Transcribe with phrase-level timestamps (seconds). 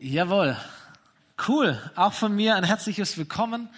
[0.00, 0.56] Jawohl.
[1.48, 1.76] Cool.
[1.96, 3.68] Auch von mir ein herzliches Willkommen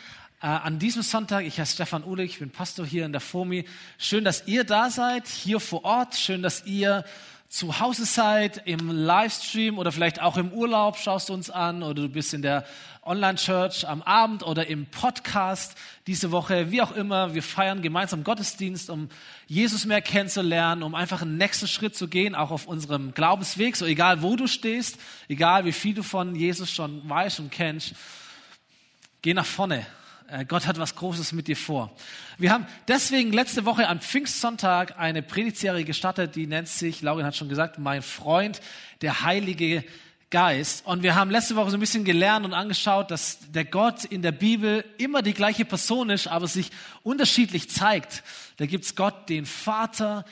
[0.42, 1.46] äh, an diesem Sonntag.
[1.46, 3.64] Ich heiße Stefan Uhle, ich bin Pastor hier in der FOMI.
[3.96, 6.16] Schön, dass ihr da seid, hier vor Ort.
[6.16, 7.06] Schön, dass ihr
[7.50, 12.02] zu Hause seid, im Livestream oder vielleicht auch im Urlaub schaust du uns an oder
[12.02, 12.64] du bist in der
[13.02, 15.76] Online-Church am Abend oder im Podcast
[16.06, 17.34] diese Woche, wie auch immer.
[17.34, 19.08] Wir feiern gemeinsam Gottesdienst, um
[19.48, 23.74] Jesus mehr kennenzulernen, um einfach einen nächsten Schritt zu gehen, auch auf unserem Glaubensweg.
[23.74, 27.94] So egal, wo du stehst, egal wie viel du von Jesus schon weißt und kennst,
[29.22, 29.84] geh nach vorne
[30.46, 31.90] Gott hat was Großes mit dir vor.
[32.38, 37.36] Wir haben deswegen letzte Woche am Pfingstsonntag eine Predigtserie gestartet, die nennt sich, Laurin hat
[37.36, 38.60] schon gesagt, mein Freund,
[39.02, 39.84] der Heilige
[40.30, 40.86] Geist.
[40.86, 44.22] Und wir haben letzte Woche so ein bisschen gelernt und angeschaut, dass der Gott in
[44.22, 46.70] der Bibel immer die gleiche Person ist, aber sich
[47.02, 48.22] unterschiedlich zeigt.
[48.58, 50.24] Da gibt's Gott, den Vater,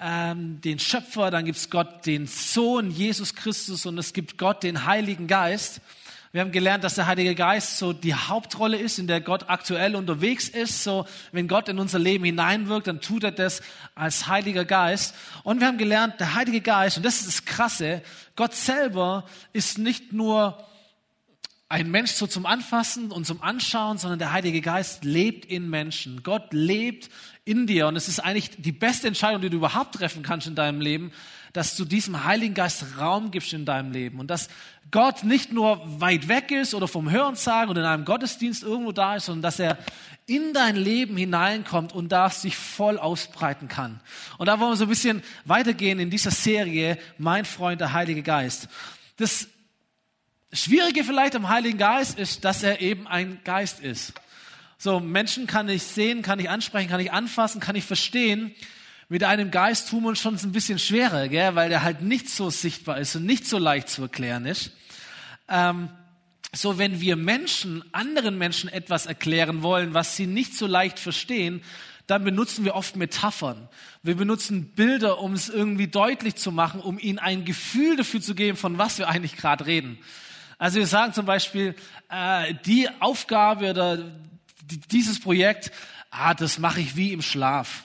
[0.00, 4.86] ähm, den Schöpfer, dann gibt's Gott, den Sohn, Jesus Christus und es gibt Gott, den
[4.86, 5.80] Heiligen Geist.
[6.34, 9.94] Wir haben gelernt, dass der Heilige Geist so die Hauptrolle ist, in der Gott aktuell
[9.94, 10.82] unterwegs ist.
[10.82, 13.62] So, wenn Gott in unser Leben hineinwirkt, dann tut er das
[13.94, 15.14] als Heiliger Geist.
[15.44, 18.02] Und wir haben gelernt, der Heilige Geist, und das ist das Krasse,
[18.34, 20.58] Gott selber ist nicht nur
[21.68, 26.22] ein Mensch so zum Anfassen und zum Anschauen, sondern der Heilige Geist lebt in Menschen.
[26.22, 27.10] Gott lebt
[27.44, 27.88] in dir.
[27.88, 31.12] Und es ist eigentlich die beste Entscheidung, die du überhaupt treffen kannst in deinem Leben,
[31.52, 34.48] dass du diesem Heiligen Geist Raum gibst in deinem Leben und dass
[34.90, 39.16] Gott nicht nur weit weg ist oder vom Hörensagen oder in einem Gottesdienst irgendwo da
[39.16, 39.78] ist, sondern dass er
[40.26, 44.00] in dein Leben hineinkommt und da sich voll ausbreiten kann.
[44.38, 48.22] Und da wollen wir so ein bisschen weitergehen in dieser Serie, Mein Freund, der Heilige
[48.22, 48.68] Geist.
[49.16, 49.48] Das
[50.54, 54.14] Schwierige vielleicht am Heiligen Geist ist, dass er eben ein Geist ist.
[54.78, 58.54] So, Menschen kann ich sehen, kann ich ansprechen, kann ich anfassen, kann ich verstehen
[59.08, 61.54] mit einem Geist tun wir uns schon ein bisschen schwerer, gell?
[61.54, 64.72] weil der halt nicht so sichtbar ist und nicht so leicht zu erklären ist.
[65.48, 65.90] Ähm,
[66.52, 71.62] so, wenn wir Menschen, anderen Menschen etwas erklären wollen, was sie nicht so leicht verstehen,
[72.06, 73.68] dann benutzen wir oft Metaphern.
[74.02, 78.34] Wir benutzen Bilder, um es irgendwie deutlich zu machen, um ihnen ein Gefühl dafür zu
[78.34, 79.98] geben, von was wir eigentlich gerade reden.
[80.64, 81.74] Also wir sagen zum Beispiel,
[82.08, 83.98] äh, die Aufgabe oder
[84.90, 85.70] dieses Projekt,
[86.10, 87.84] ah, das mache ich wie im Schlaf.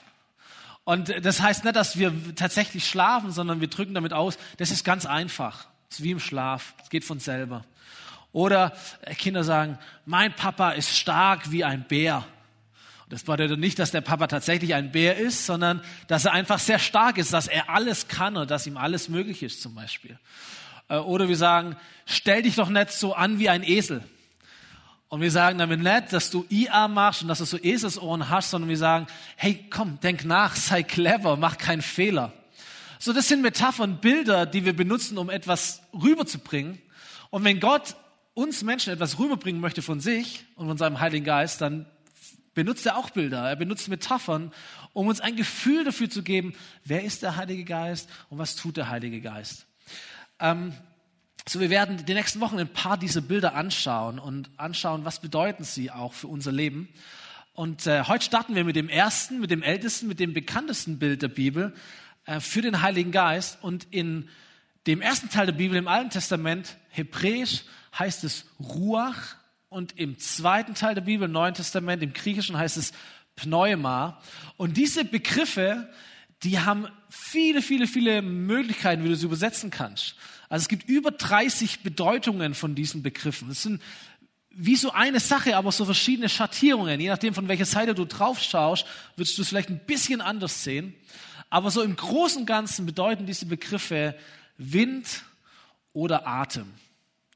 [0.84, 4.82] Und das heißt nicht, dass wir tatsächlich schlafen, sondern wir drücken damit aus, das ist
[4.82, 5.66] ganz einfach.
[5.90, 6.72] Das ist wie im Schlaf.
[6.82, 7.66] Es geht von selber.
[8.32, 12.24] Oder äh, Kinder sagen, mein Papa ist stark wie ein Bär.
[13.10, 16.78] Das bedeutet nicht, dass der Papa tatsächlich ein Bär ist, sondern dass er einfach sehr
[16.78, 20.18] stark ist, dass er alles kann und dass ihm alles möglich ist zum Beispiel.
[20.90, 24.04] Äh, oder wir sagen, stell dich doch nicht so an wie ein Esel.
[25.08, 28.50] Und wir sagen damit nicht, dass du IA machst und dass du so Eselsohren hast,
[28.50, 29.06] sondern wir sagen,
[29.36, 32.32] hey, komm, denk nach, sei clever, mach keinen Fehler.
[32.98, 36.82] So, das sind Metaphern, Bilder, die wir benutzen, um etwas rüberzubringen.
[37.30, 37.96] Und wenn Gott
[38.34, 41.86] uns Menschen etwas rüberbringen möchte von sich und von seinem Heiligen Geist, dann
[42.52, 43.48] benutzt er auch Bilder.
[43.48, 44.52] Er benutzt Metaphern,
[44.92, 46.52] um uns ein Gefühl dafür zu geben,
[46.84, 49.66] wer ist der Heilige Geist und was tut der Heilige Geist.
[50.40, 50.72] Ähm,
[51.46, 55.64] so, wir werden die nächsten Wochen ein paar dieser Bilder anschauen und anschauen, was bedeuten
[55.64, 56.88] sie auch für unser Leben.
[57.52, 61.20] Und äh, heute starten wir mit dem ersten, mit dem ältesten, mit dem bekanntesten Bild
[61.22, 61.74] der Bibel
[62.24, 63.58] äh, für den Heiligen Geist.
[63.62, 64.28] Und in
[64.86, 67.64] dem ersten Teil der Bibel im Alten Testament, hebräisch,
[67.98, 69.36] heißt es Ruach.
[69.68, 72.92] Und im zweiten Teil der Bibel, im Neuen Testament, im Griechischen heißt es
[73.36, 74.20] Pneuma.
[74.56, 75.90] Und diese Begriffe,
[76.42, 80.14] die haben viele, viele, viele Möglichkeiten, wie du sie übersetzen kannst.
[80.48, 83.50] Also es gibt über 30 Bedeutungen von diesen Begriffen.
[83.50, 83.82] Es sind
[84.50, 87.00] wie so eine Sache, aber so verschiedene Schattierungen.
[87.00, 88.84] Je nachdem, von welcher Seite du drauf schaust,
[89.16, 90.94] wirst du es vielleicht ein bisschen anders sehen.
[91.50, 94.16] Aber so im Großen und Ganzen bedeuten diese Begriffe
[94.56, 95.24] Wind
[95.92, 96.66] oder Atem.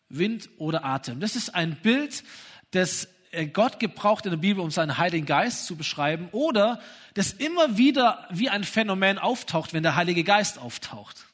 [0.08, 1.20] Wind oder Atem.
[1.20, 2.22] Das ist ein Bild,
[2.70, 3.08] das
[3.52, 6.80] Gott gebraucht in der Bibel, um seinen Heiligen Geist zu beschreiben oder
[7.14, 11.26] das immer wieder wie ein Phänomen auftaucht, wenn der Heilige Geist auftaucht.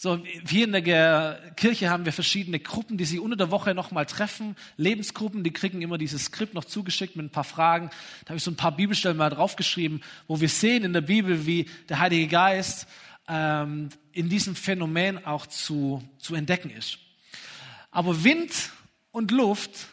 [0.00, 4.06] So, hier in der Kirche haben wir verschiedene Gruppen, die sich unter der Woche nochmal
[4.06, 4.54] treffen.
[4.76, 7.90] Lebensgruppen, die kriegen immer dieses Skript noch zugeschickt mit ein paar Fragen.
[8.24, 11.46] Da habe ich so ein paar Bibelstellen mal draufgeschrieben, wo wir sehen in der Bibel,
[11.46, 12.86] wie der Heilige Geist
[13.26, 16.98] ähm, in diesem Phänomen auch zu, zu entdecken ist.
[17.90, 18.70] Aber Wind
[19.10, 19.88] und Luft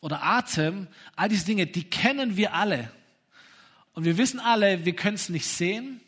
[0.00, 0.86] oder Atem,
[1.16, 2.90] all diese Dinge, die kennen wir alle.
[3.92, 6.00] Und wir wissen alle, wir können es nicht sehen,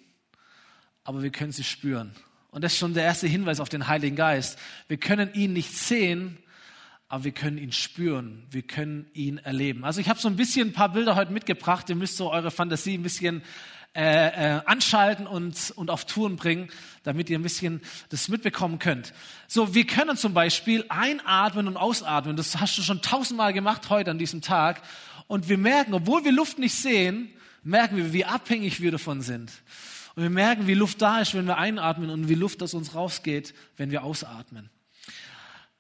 [1.05, 2.15] aber wir können sie spüren.
[2.51, 4.59] Und das ist schon der erste Hinweis auf den Heiligen Geist.
[4.89, 6.39] Wir können ihn nicht sehen,
[7.09, 9.85] aber wir können ihn spüren, wir können ihn erleben.
[9.85, 11.89] Also ich habe so ein bisschen ein paar Bilder heute mitgebracht.
[11.89, 13.43] Ihr müsst so eure Fantasie ein bisschen
[13.95, 14.03] äh,
[14.57, 16.69] äh, anschalten und, und auf Touren bringen,
[17.03, 19.13] damit ihr ein bisschen das mitbekommen könnt.
[19.49, 22.37] So, wir können zum Beispiel einatmen und ausatmen.
[22.37, 24.83] Das hast du schon tausendmal gemacht heute an diesem Tag.
[25.27, 27.31] Und wir merken, obwohl wir Luft nicht sehen,
[27.65, 29.51] merken wir, wie abhängig wir davon sind.
[30.15, 32.95] Und wir merken, wie Luft da ist, wenn wir einatmen und wie Luft aus uns
[32.95, 34.71] rausgeht, wenn wir ausatmen.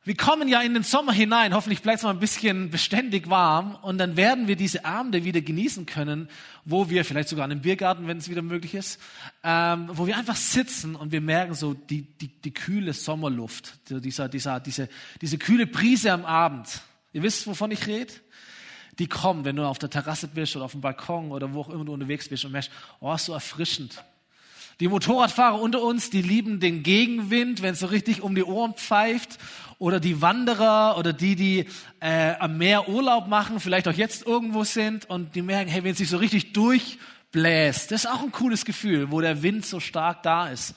[0.02, 3.74] Wir kommen ja in den Sommer hinein, hoffentlich bleibt es mal ein bisschen beständig warm
[3.82, 6.30] und dann werden wir diese Abende wieder genießen können,
[6.64, 8.98] wo wir, vielleicht sogar in einem Biergarten, wenn es wieder möglich ist,
[9.44, 14.30] ähm, wo wir einfach sitzen und wir merken so die, die, die kühle Sommerluft, dieser,
[14.30, 14.88] dieser, diese,
[15.20, 16.80] diese kühle Brise am Abend.
[17.12, 18.14] Ihr wisst, wovon ich rede?
[18.98, 21.68] Die kommt, wenn du auf der Terrasse bist oder auf dem Balkon oder wo auch
[21.68, 22.70] immer du unterwegs bist und merkst,
[23.00, 24.02] oh, ist so erfrischend.
[24.80, 28.72] Die Motorradfahrer unter uns, die lieben den Gegenwind, wenn es so richtig um die Ohren
[28.72, 29.38] pfeift.
[29.80, 31.66] Oder die Wanderer oder die, die
[32.00, 35.92] äh, am Meer Urlaub machen, vielleicht auch jetzt irgendwo sind und die merken, hey, wenn
[35.92, 39.80] es sich so richtig durchbläst, das ist auch ein cooles Gefühl, wo der Wind so
[39.80, 40.74] stark da ist.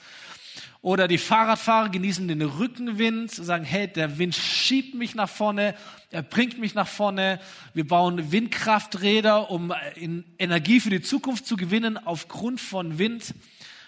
[0.80, 5.74] Oder die Fahrradfahrer genießen den Rückenwind, sagen, hey, der Wind schiebt mich nach vorne,
[6.10, 7.40] er bringt mich nach vorne.
[7.74, 13.34] Wir bauen Windkrafträder, um äh, Energie für die Zukunft zu gewinnen aufgrund von Wind.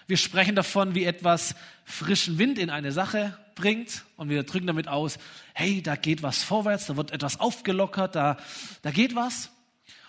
[0.07, 4.87] Wir sprechen davon, wie etwas frischen Wind in eine Sache bringt und wir drücken damit
[4.87, 5.17] aus,
[5.53, 8.37] hey, da geht was vorwärts, da wird etwas aufgelockert, da,
[8.83, 9.51] da geht was.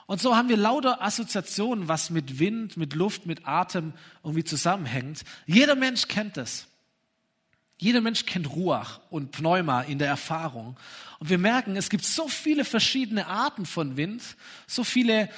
[0.07, 3.93] Und so haben wir lauter Assoziationen, was mit Wind, mit Luft, mit Atem
[4.23, 5.25] irgendwie zusammenhängt.
[5.47, 6.69] Jeder Mensch kennt das.
[7.77, 10.77] Jeder Mensch kennt Ruach und Pneuma in der Erfahrung.
[11.19, 14.23] Und wir merken, es gibt so viele verschiedene Arten von Wind,
[14.67, 15.29] so viele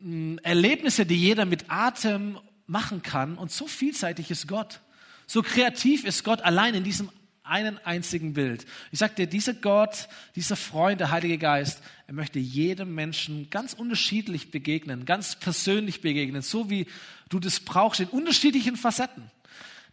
[0.00, 3.36] mh, hm, Erlebnisse, die jeder mit Atem machen kann.
[3.36, 4.80] Und so vielseitig ist Gott.
[5.26, 7.10] So kreativ ist Gott allein in diesem
[7.42, 8.66] einen einzigen Bild.
[8.92, 13.72] Ich sage dir, dieser Gott, dieser Freund, der Heilige Geist, er möchte jedem Menschen ganz
[13.72, 16.86] unterschiedlich begegnen, ganz persönlich begegnen, so wie
[17.30, 19.30] du das brauchst, in unterschiedlichen Facetten.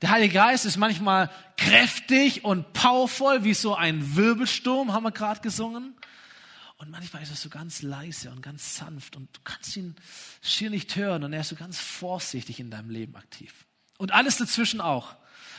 [0.01, 5.39] Der Heilige Geist ist manchmal kräftig und powervoll, wie so ein Wirbelsturm, haben wir gerade
[5.39, 5.95] gesungen.
[6.85, 9.95] Und manchmal ist er so ganz leise und ganz sanft und du kannst ihn
[10.43, 13.65] schier nicht hören und er ist so ganz vorsichtig in deinem Leben aktiv.
[13.97, 15.15] Und alles dazwischen auch.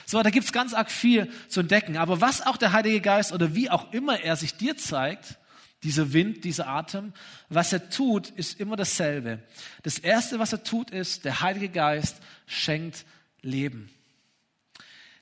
[0.07, 1.97] So, da gibt's ganz arg viel zu entdecken.
[1.97, 5.37] Aber was auch der Heilige Geist oder wie auch immer er sich dir zeigt,
[5.83, 7.13] dieser Wind, dieser Atem,
[7.49, 9.43] was er tut, ist immer dasselbe.
[9.83, 13.05] Das Erste, was er tut, ist, der Heilige Geist schenkt
[13.43, 13.91] Leben.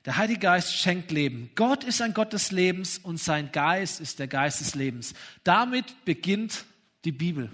[0.05, 1.49] Der Heilige Geist schenkt Leben.
[1.55, 5.15] Gott ist ein Gott des Lebens und sein Geist ist der Geist des Lebens.
[5.43, 6.65] Damit beginnt
[7.05, 7.49] die Bibel.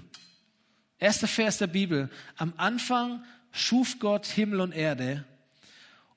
[1.00, 2.10] Erster Vers der Bibel.
[2.36, 5.26] Am Anfang schuf Gott Himmel und Erde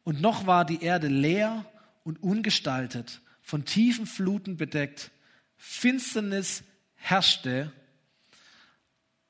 [0.03, 1.65] und noch war die Erde leer
[2.03, 5.11] und ungestaltet, von tiefen Fluten bedeckt.
[5.57, 6.65] Finsternis
[6.97, 7.73] herrschte,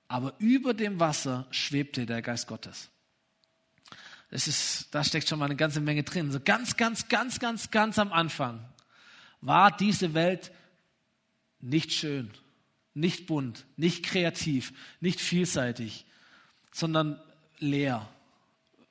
[0.08, 2.90] aber über dem Wasser schwebte der Geist Gottes.
[4.34, 6.32] Das ist, da steckt schon mal eine ganze Menge drin.
[6.32, 8.68] So ganz, ganz, ganz, ganz, ganz am Anfang
[9.40, 10.50] war diese Welt
[11.60, 12.32] nicht schön,
[12.94, 16.04] nicht bunt, nicht kreativ, nicht vielseitig,
[16.72, 17.20] sondern
[17.60, 18.08] leer.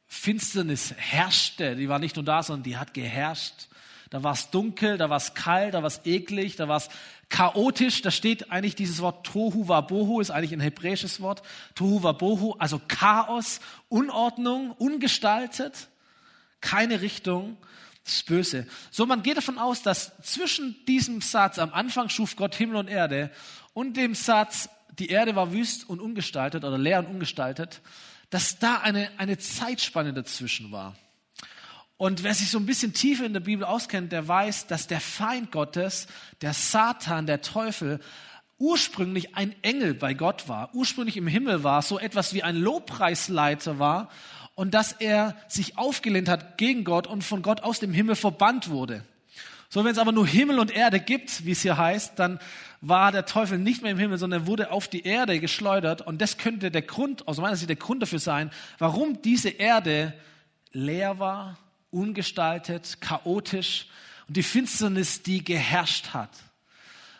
[0.07, 3.67] Finsternis herrschte, die war nicht nur da, sondern die hat geherrscht.
[4.11, 6.87] Da war es dunkel, da war es kalt, da war es eklig, da war es
[7.33, 8.03] chaotisch.
[8.03, 11.41] Da steht eigentlich dieses Wort Tohu Wabohu, ist eigentlich ein hebräisches Wort.
[11.73, 13.59] Tohu Wabohu, also Chaos,
[13.89, 15.89] Unordnung, ungestaltet,
[16.61, 17.57] keine Richtung.
[18.05, 18.67] Das böse.
[18.91, 22.87] So, man geht davon aus, dass zwischen diesem Satz, am Anfang schuf Gott Himmel und
[22.89, 23.31] Erde,
[23.73, 24.69] und dem Satz,
[24.99, 27.81] die Erde war wüst und ungestaltet oder leer und ungestaltet,
[28.29, 30.95] dass da eine, eine Zeitspanne dazwischen war.
[31.97, 34.99] Und wer sich so ein bisschen tiefer in der Bibel auskennt, der weiß, dass der
[34.99, 36.07] Feind Gottes,
[36.41, 37.99] der Satan, der Teufel,
[38.57, 43.79] ursprünglich ein Engel bei Gott war, ursprünglich im Himmel war, so etwas wie ein Lobpreisleiter
[43.79, 44.09] war
[44.55, 48.69] und dass er sich aufgelehnt hat gegen Gott und von Gott aus dem Himmel verbannt
[48.69, 49.03] wurde.
[49.69, 52.39] So, wenn es aber nur Himmel und Erde gibt, wie es hier heißt, dann
[52.79, 56.01] war der Teufel nicht mehr im Himmel, sondern wurde auf die Erde geschleudert.
[56.01, 60.13] Und das könnte der Grund, aus meiner Sicht der Grund dafür sein, warum diese Erde
[60.71, 61.57] leer war,
[61.93, 63.87] ungestaltet, chaotisch
[64.27, 66.31] und die Finsternis, die geherrscht hat.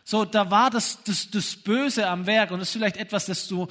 [0.04, 3.48] So, da war das, das, das Böse am Werk und das ist vielleicht etwas, das
[3.48, 3.68] du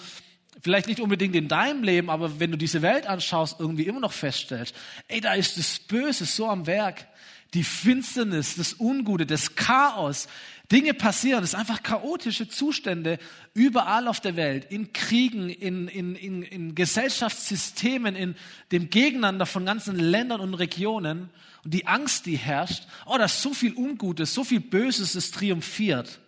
[0.63, 4.13] vielleicht nicht unbedingt in deinem Leben, aber wenn du diese Welt anschaust, irgendwie immer noch
[4.13, 4.75] feststellst,
[5.09, 7.07] ey, da ist das Böse so am Werk.
[7.53, 10.27] Die Finsternis, das Ungute, das Chaos,
[10.73, 13.19] Dinge passieren, es sind einfach chaotische Zustände
[13.53, 18.35] überall auf der Welt, in Kriegen, in, in, in, in Gesellschaftssystemen, in
[18.73, 21.29] dem Gegeneinander von ganzen Ländern und Regionen.
[21.63, 25.31] Und die Angst, die herrscht, oh, da ist so viel Ungutes, so viel Böses, das
[25.31, 26.19] triumphiert.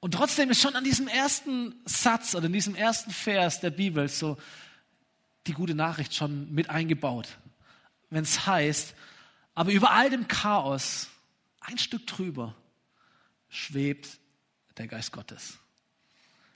[0.00, 4.06] Und trotzdem ist schon an diesem ersten Satz oder in diesem ersten Vers der Bibel
[4.06, 4.36] so,
[5.46, 7.38] die gute Nachricht schon mit eingebaut.
[8.10, 8.94] Wenn es heißt,
[9.54, 11.08] aber über all dem Chaos,
[11.60, 12.54] ein Stück drüber,
[13.54, 14.08] schwebt
[14.78, 15.58] der Geist Gottes.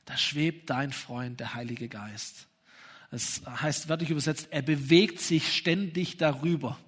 [0.05, 2.47] Da schwebt dein Freund, der Heilige Geist.
[3.11, 6.79] Es heißt wörtlich übersetzt, er bewegt sich ständig darüber.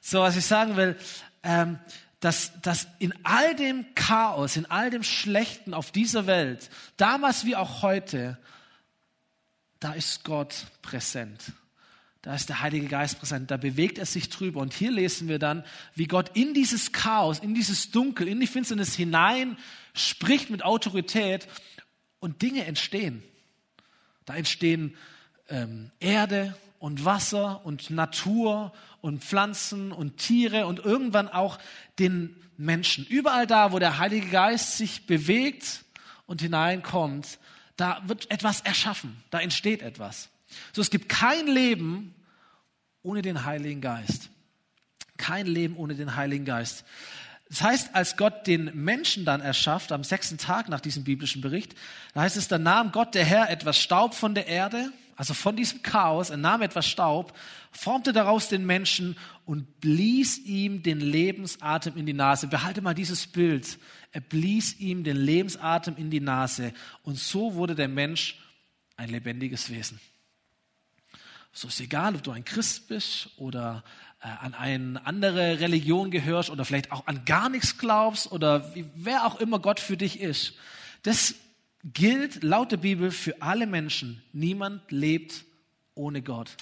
[0.00, 0.96] So, was ich sagen will,
[1.42, 1.78] ähm,
[2.20, 7.56] dass, dass in all dem Chaos, in all dem Schlechten auf dieser Welt, damals wie
[7.56, 8.38] auch heute,
[9.80, 11.52] da ist Gott präsent.
[12.22, 14.60] Da ist der Heilige Geist präsent, da bewegt er sich drüber.
[14.60, 18.46] Und hier lesen wir dann, wie Gott in dieses Chaos, in dieses Dunkel, in die
[18.46, 19.56] Finsternis hinein
[19.94, 21.48] spricht mit Autorität
[22.18, 23.22] und Dinge entstehen.
[24.24, 24.96] Da entstehen
[25.48, 31.58] ähm, Erde und Wasser und Natur und Pflanzen und Tiere und irgendwann auch
[31.98, 33.06] den Menschen.
[33.06, 35.84] Überall da, wo der Heilige Geist sich bewegt
[36.26, 37.38] und hineinkommt,
[37.76, 40.28] da wird etwas erschaffen, da entsteht etwas.
[40.72, 42.14] So, es gibt kein Leben
[43.02, 44.30] ohne den Heiligen Geist.
[45.16, 46.84] Kein Leben ohne den Heiligen Geist.
[47.48, 51.74] Das heißt, als Gott den Menschen dann erschafft, am sechsten Tag nach diesem biblischen Bericht,
[52.14, 55.56] da heißt es, da nahm Gott der Herr etwas Staub von der Erde also von
[55.56, 57.36] diesem Chaos, er nahm etwas Staub,
[57.72, 62.46] formte daraus den Menschen und blies ihm den Lebensatem in die Nase.
[62.46, 63.80] Behalte mal dieses Bild.
[64.12, 68.38] Er blies ihm den Lebensatem in die Nase und so wurde der Mensch
[68.96, 70.00] ein lebendiges Wesen.
[71.58, 73.82] So ist egal, ob du ein Christ bist oder
[74.20, 78.84] äh, an eine andere Religion gehörst oder vielleicht auch an gar nichts glaubst oder wie,
[78.94, 80.54] wer auch immer Gott für dich ist.
[81.02, 81.34] Das
[81.82, 84.22] gilt laut der Bibel für alle Menschen.
[84.32, 85.46] Niemand lebt
[85.96, 86.56] ohne Gott.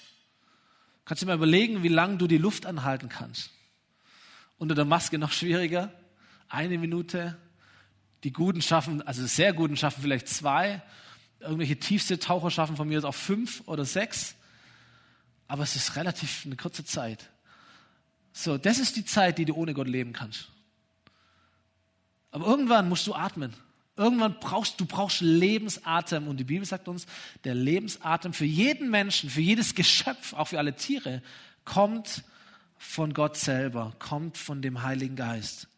[1.04, 3.50] Kannst du mal überlegen, wie lange du die Luft anhalten kannst?
[4.56, 5.92] Unter der Maske noch schwieriger.
[6.48, 7.36] Eine Minute.
[8.24, 10.80] Die Guten schaffen, also sehr Guten schaffen vielleicht zwei.
[11.40, 14.35] Irgendwelche tiefste Taucher schaffen von mir aus auch fünf oder sechs.
[15.48, 17.30] Aber es ist relativ eine kurze Zeit.
[18.32, 20.48] So, das ist die Zeit, die du ohne Gott leben kannst.
[22.30, 23.54] Aber irgendwann musst du atmen.
[23.96, 27.06] Irgendwann brauchst du brauchst Lebensatem und die Bibel sagt uns,
[27.44, 31.22] der Lebensatem für jeden Menschen, für jedes Geschöpf, auch für alle Tiere,
[31.64, 32.24] kommt
[32.76, 35.68] von Gott selber, kommt von dem Heiligen Geist.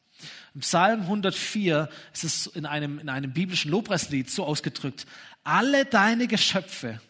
[0.53, 5.07] Im Psalm 104 ist es in einem, in einem biblischen Lobpreislied so ausgedrückt,
[5.45, 7.01] alle deine Geschöpfe,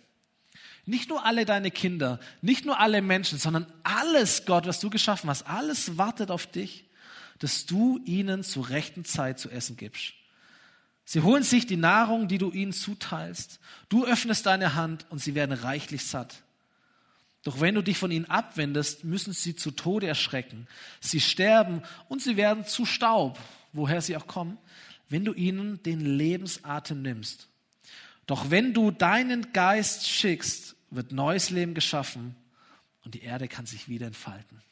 [0.88, 5.28] nicht nur alle deine Kinder, nicht nur alle Menschen, sondern alles, Gott, was du geschaffen
[5.28, 6.86] hast, alles wartet auf dich,
[7.38, 10.14] dass du ihnen zur rechten Zeit zu essen gibst.
[11.04, 13.60] Sie holen sich die Nahrung, die du ihnen zuteilst.
[13.90, 16.42] Du öffnest deine Hand und sie werden reichlich satt.
[17.42, 20.66] Doch wenn du dich von ihnen abwendest, müssen sie zu Tode erschrecken.
[21.00, 23.38] Sie sterben und sie werden zu Staub,
[23.74, 24.56] woher sie auch kommen,
[25.10, 27.48] wenn du ihnen den Lebensatem nimmst.
[28.26, 32.34] Doch wenn du deinen Geist schickst, wird neues Leben geschaffen
[33.04, 34.62] und die Erde kann sich wieder entfalten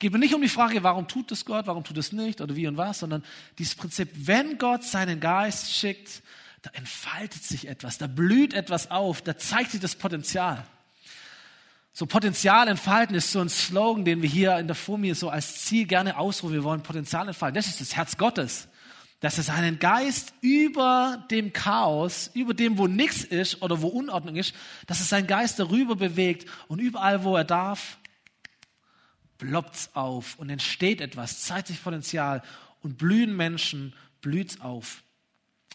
[0.00, 2.56] geht mir nicht um die Frage, warum tut es Gott, warum tut es nicht oder
[2.56, 3.22] wie und was, sondern
[3.58, 6.22] dieses Prinzip, wenn Gott seinen Geist schickt,
[6.62, 10.66] da entfaltet sich etwas, da blüht etwas auf, da zeigt sich das Potenzial.
[11.92, 15.64] So Potenzial entfalten ist so ein Slogan, den wir hier in der FOMI so als
[15.64, 16.54] Ziel gerne ausrufen.
[16.54, 17.56] Wir wollen Potenzial entfalten.
[17.56, 18.68] Das ist das Herz Gottes.
[19.20, 24.36] Dass er seinen Geist über dem Chaos, über dem, wo nichts ist oder wo Unordnung
[24.36, 24.54] ist,
[24.86, 27.98] dass er seinen Geist darüber bewegt und überall, wo er darf,
[29.36, 32.42] ploppt's auf und entsteht etwas, zeigt sich Potenzial
[32.82, 35.02] und blühen Menschen, blüht's auf.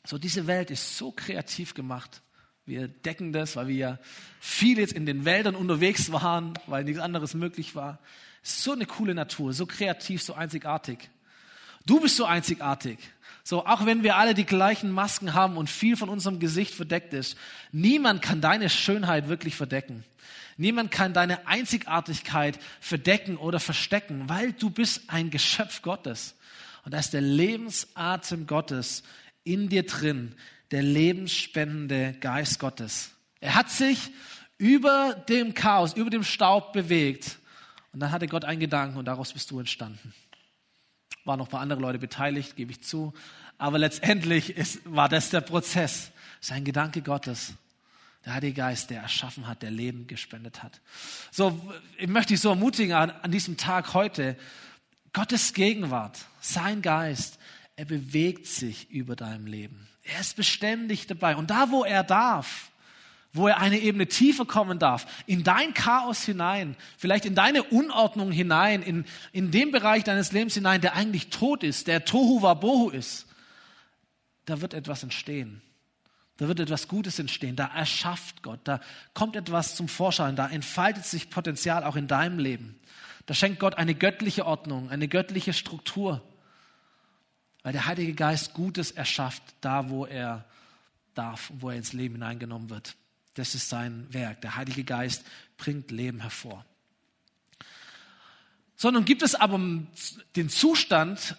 [0.06, 2.22] So, diese Welt ist so kreativ gemacht.
[2.66, 4.00] Wir decken das, weil wir ja
[4.40, 8.00] viel jetzt in den Wäldern unterwegs waren, weil nichts anderes möglich war.
[8.42, 11.10] So eine coole Natur, so kreativ, so einzigartig.
[11.86, 12.98] Du bist so einzigartig.
[13.48, 17.14] So, auch wenn wir alle die gleichen Masken haben und viel von unserem Gesicht verdeckt
[17.14, 17.38] ist,
[17.72, 20.04] niemand kann deine Schönheit wirklich verdecken.
[20.58, 26.36] Niemand kann deine Einzigartigkeit verdecken oder verstecken, weil du bist ein Geschöpf Gottes.
[26.86, 29.04] Und da ist der Lebensatem Gottes
[29.44, 30.34] in dir drin,
[30.72, 33.12] der lebensspendende Geist Gottes.
[33.42, 34.10] Er hat sich
[34.58, 37.38] über dem Chaos, über dem Staub bewegt.
[37.94, 40.16] Und dann hatte Gott einen Gedanken und daraus bist du entstanden.
[41.26, 43.14] Waren noch ein paar andere Leute beteiligt, gebe ich zu.
[43.58, 46.12] Aber letztendlich ist, war das der Prozess.
[46.40, 47.54] Sein Gedanke Gottes.
[48.26, 50.82] Der Heilige Geist, der erschaffen hat, der Leben gespendet hat.
[51.32, 51.60] So,
[51.98, 54.36] ich möchte dich so ermutigen an, an diesem Tag heute.
[55.14, 57.40] Gottes Gegenwart, sein Geist,
[57.76, 59.88] er bewegt sich über deinem Leben.
[60.04, 61.36] Er ist beständig dabei.
[61.36, 62.72] Und da, wo er darf,
[63.36, 68.32] wo er eine Ebene tiefer kommen darf, in dein Chaos hinein, vielleicht in deine Unordnung
[68.32, 72.90] hinein, in, in den Bereich deines Lebens hinein, der eigentlich tot ist, der Tohu Wabohu
[72.90, 73.28] ist,
[74.46, 75.62] da wird etwas entstehen.
[76.38, 78.82] Da wird etwas Gutes entstehen, da erschafft Gott, da
[79.14, 82.78] kommt etwas zum Vorschein, da entfaltet sich Potenzial auch in deinem Leben.
[83.26, 86.22] Da schenkt Gott eine göttliche Ordnung, eine göttliche Struktur,
[87.64, 90.46] weil der Heilige Geist Gutes erschafft, da wo er
[91.16, 92.96] darf, wo er ins Leben hineingenommen wird.
[93.36, 94.42] Das ist sein Werk.
[94.42, 95.24] Der Heilige Geist
[95.58, 96.66] bringt Leben hervor.
[98.76, 99.60] So, nun gibt es aber
[100.36, 101.36] den Zustand,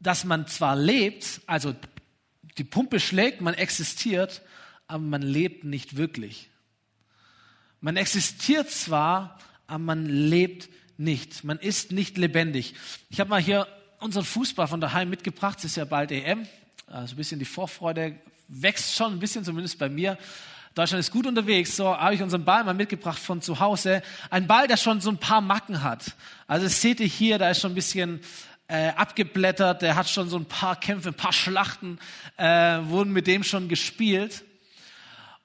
[0.00, 1.74] dass man zwar lebt, also
[2.58, 4.42] die Pumpe schlägt, man existiert,
[4.86, 6.50] aber man lebt nicht wirklich.
[7.80, 11.44] Man existiert zwar, aber man lebt nicht.
[11.44, 12.74] Man ist nicht lebendig.
[13.10, 13.66] Ich habe mal hier
[13.98, 15.58] unseren Fußball von daheim mitgebracht.
[15.58, 16.46] Es ist ja bald EM.
[16.86, 18.18] Also ein bisschen die Vorfreude
[18.48, 20.16] wächst schon ein bisschen, zumindest bei mir.
[20.76, 21.74] Deutschland ist gut unterwegs.
[21.74, 24.02] So habe ich unseren Ball mal mitgebracht von zu Hause.
[24.28, 26.14] Ein Ball, der schon so ein paar Macken hat.
[26.46, 28.20] Also das seht ihr hier, da ist schon ein bisschen
[28.68, 29.80] äh, abgeblättert.
[29.80, 31.98] Der hat schon so ein paar Kämpfe, ein paar Schlachten
[32.36, 32.44] äh,
[32.82, 34.44] wurden mit dem schon gespielt.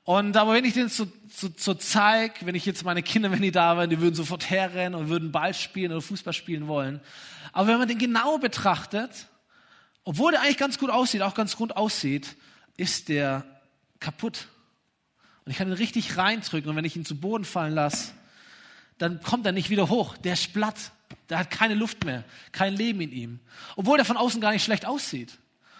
[0.03, 3.41] Und aber wenn ich den so, so, so zeig, wenn ich jetzt meine Kinder, wenn
[3.41, 6.99] die da wären, die würden sofort herrennen und würden Ball spielen oder Fußball spielen wollen.
[7.53, 9.27] Aber wenn man den genau betrachtet,
[10.03, 12.35] obwohl der eigentlich ganz gut aussieht, auch ganz rund aussieht,
[12.75, 13.45] ist der
[14.01, 14.47] kaputt.
[15.45, 18.13] Und ich kann ihn richtig reindrücken und wenn ich ihn zu Boden fallen lasse,
[18.97, 20.17] dann kommt er nicht wieder hoch.
[20.17, 20.91] Der ist platt.
[21.29, 23.39] Der hat keine Luft mehr, kein Leben in ihm.
[23.75, 25.37] Obwohl der von außen gar nicht schlecht aussieht.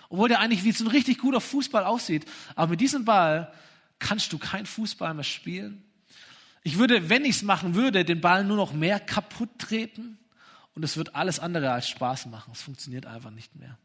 [0.10, 2.26] Obwohl der eigentlich wie so ein richtig guter Fußball aussieht.
[2.56, 3.54] Aber mit diesem Ball
[4.00, 5.84] kannst du kein Fußball mehr spielen.
[6.64, 10.18] Ich würde, wenn ich es machen würde, den Ball nur noch mehr kaputt treten
[10.76, 12.52] und es wird alles andere als Spaß machen.
[12.54, 13.78] Es funktioniert einfach nicht mehr.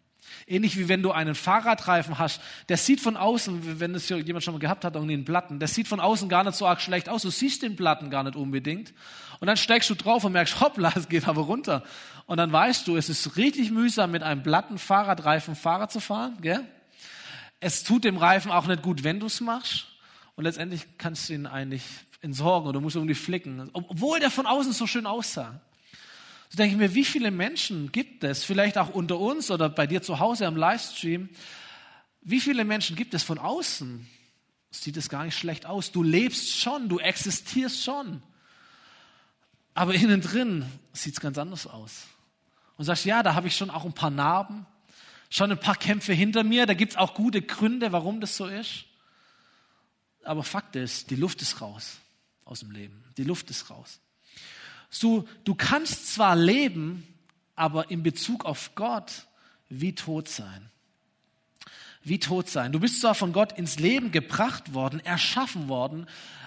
[0.47, 4.55] Ähnlich wie wenn du einen Fahrradreifen hast, der sieht von außen, wenn es jemand schon
[4.55, 7.09] mal gehabt hat, irgendwie einen Platten, der sieht von außen gar nicht so arg schlecht
[7.09, 7.23] aus.
[7.23, 8.95] Du siehst den Platten gar nicht unbedingt.
[9.41, 11.83] Und dann steigst du drauf und merkst, hoppla, es geht aber runter.
[12.27, 16.39] Und dann weißt du, es ist richtig mühsam, mit einem platten Fahrradreifen Fahrrad zu fahren.
[16.41, 16.65] Gell?
[17.61, 19.87] Es tut dem Reifen auch nicht gut, wenn du es machst.
[20.35, 21.83] Und letztendlich kannst du ihn eigentlich
[22.21, 23.71] entsorgen oder musst irgendwie flicken.
[23.73, 25.61] Obwohl der von außen so schön aussah.
[26.49, 29.87] So denke ich mir, wie viele Menschen gibt es, vielleicht auch unter uns oder bei
[29.87, 31.29] dir zu Hause am Livestream,
[32.23, 34.07] wie viele Menschen gibt es von außen?
[34.71, 35.93] Sieht es gar nicht schlecht aus.
[35.93, 38.23] Du lebst schon, du existierst schon.
[39.75, 42.07] Aber innen drin sieht es ganz anders aus.
[42.77, 44.67] Und sagst, ja, da habe ich schon auch ein paar Narben,
[45.31, 48.47] schon ein paar Kämpfe hinter mir, da gibt es auch gute Gründe, warum das so
[48.47, 48.85] ist.
[50.25, 51.99] Aber Fakt ist, die Luft ist raus
[52.45, 53.05] aus dem Leben.
[53.17, 54.01] Die Luft ist raus.
[54.99, 57.07] So, du kannst zwar leben,
[57.55, 59.27] aber in Bezug auf Gott
[59.69, 60.71] wie tot sein.
[62.03, 62.73] Wie tot sein.
[62.73, 66.07] Du bist zwar von Gott ins Leben gebracht worden, erschaffen worden,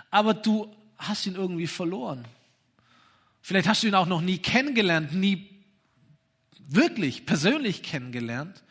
[0.09, 2.25] aber du hast ihn irgendwie verloren.
[3.41, 5.49] Vielleicht hast du ihn auch noch nie kennengelernt, nie
[6.57, 8.63] wirklich persönlich kennengelernt.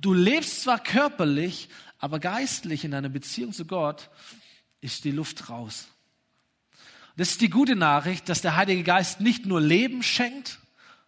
[0.00, 4.10] Du lebst zwar körperlich, aber geistlich in deiner Beziehung zu Gott
[4.80, 5.86] ist die Luft raus.
[7.16, 10.58] Das ist die gute Nachricht, dass der Heilige Geist nicht nur Leben schenkt,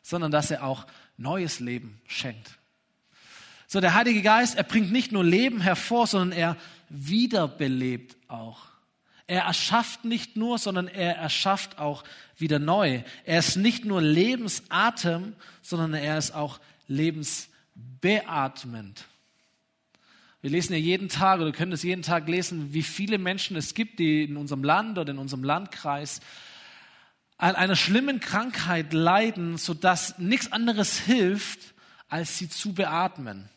[0.02, 2.58] sondern dass er auch neues Leben schenkt.
[3.66, 6.56] So, der Heilige Geist, er bringt nicht nur Leben hervor, sondern er
[6.88, 8.66] wiederbelebt auch.
[9.26, 12.04] Er erschafft nicht nur, sondern er erschafft auch
[12.38, 13.02] wieder neu.
[13.24, 19.04] Er ist nicht nur Lebensatem, sondern er ist auch lebensbeatmend.
[20.46, 23.74] Wir lesen ja jeden Tag oder können es jeden Tag lesen, wie viele Menschen es
[23.74, 26.20] gibt, die in unserem Land oder in unserem Landkreis
[27.36, 31.74] an einer schlimmen Krankheit leiden, sodass nichts anderes hilft,
[32.08, 33.48] als sie zu beatmen.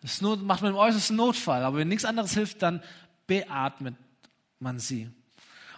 [0.00, 2.82] Das macht man im äußersten Notfall, aber wenn nichts anderes hilft, dann
[3.26, 3.96] beatmet
[4.58, 5.10] man sie.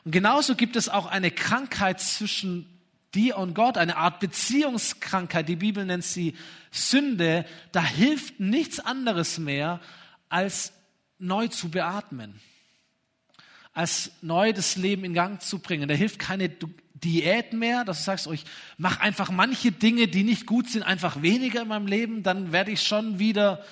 [0.05, 2.74] Und genauso gibt es auch eine Krankheit zwischen
[3.15, 5.49] dir und Gott, eine Art Beziehungskrankheit.
[5.49, 6.35] Die Bibel nennt sie
[6.71, 7.45] Sünde.
[7.73, 9.81] Da hilft nichts anderes mehr,
[10.29, 10.73] als
[11.19, 12.41] neu zu beatmen,
[13.73, 15.89] als neu das Leben in Gang zu bringen.
[15.89, 16.51] Da hilft keine
[16.95, 18.45] Diät mehr, dass du sagst, oh, ich
[18.79, 22.71] mach einfach manche Dinge, die nicht gut sind, einfach weniger in meinem Leben, dann werde
[22.71, 23.65] ich schon wieder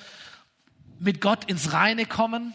[0.99, 2.55] mit Gott ins Reine kommen.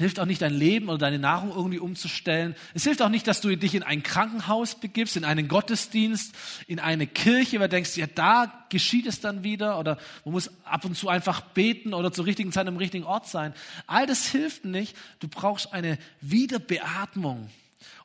[0.00, 2.56] Hilft auch nicht, dein Leben oder deine Nahrung irgendwie umzustellen.
[2.72, 6.34] Es hilft auch nicht, dass du dich in ein Krankenhaus begibst, in einen Gottesdienst,
[6.66, 10.50] in eine Kirche, weil du denkst, ja, da geschieht es dann wieder oder man muss
[10.64, 13.52] ab und zu einfach beten oder zur richtigen Zeit am richtigen Ort sein.
[13.86, 14.96] All das hilft nicht.
[15.18, 17.50] Du brauchst eine Wiederbeatmung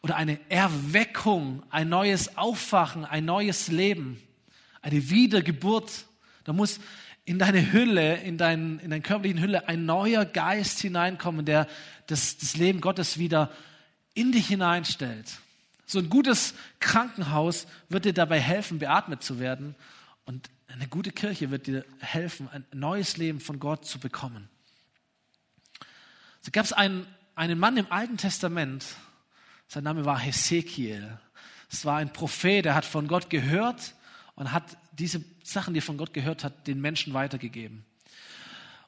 [0.02, 4.22] oder eine Erweckung, ein neues Aufwachen, ein neues Leben,
[4.82, 6.08] eine Wiedergeburt.
[6.44, 6.82] Da muss
[7.26, 11.68] in deine Hülle, in, dein, in deinen körperlichen Hülle ein neuer Geist hineinkommen, der
[12.08, 13.52] das, das Leben Gottes wieder
[14.14, 15.40] in dich hineinstellt.
[15.88, 19.76] So ein gutes Krankenhaus wird dir dabei helfen, beatmet zu werden.
[20.26, 24.48] Und eine gute Kirche wird dir helfen, ein neues Leben von Gott zu bekommen.
[26.42, 28.86] So gab es einen, einen Mann im Alten Testament,
[29.68, 31.18] sein Name war Hesekiel.
[31.72, 33.96] Es war ein Prophet, der hat von Gott gehört
[34.36, 37.86] und hat diese Sachen, die er von Gott gehört hat, den Menschen weitergegeben.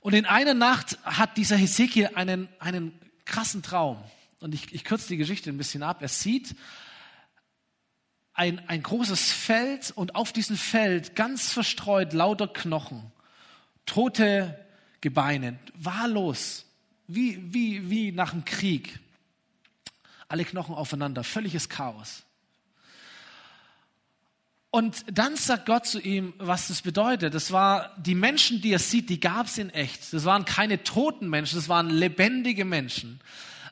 [0.01, 3.97] Und in einer Nacht hat dieser Hesekiel einen, einen krassen Traum.
[4.39, 6.01] Und ich, ich kürze die Geschichte ein bisschen ab.
[6.01, 6.55] Er sieht
[8.33, 13.11] ein, ein großes Feld und auf diesem Feld ganz verstreut lauter Knochen,
[13.85, 14.63] tote
[15.01, 16.65] Gebeine, wahllos,
[17.07, 18.99] wie, wie, wie nach dem Krieg.
[20.27, 22.23] Alle Knochen aufeinander, völliges Chaos.
[24.69, 27.33] Und dann sagt Gott zu ihm, was das bedeutet.
[27.33, 30.11] Das war, die Menschen, die er sieht, die gab es in echt.
[30.11, 33.19] Das waren keine toten Menschen, das waren lebendige Menschen.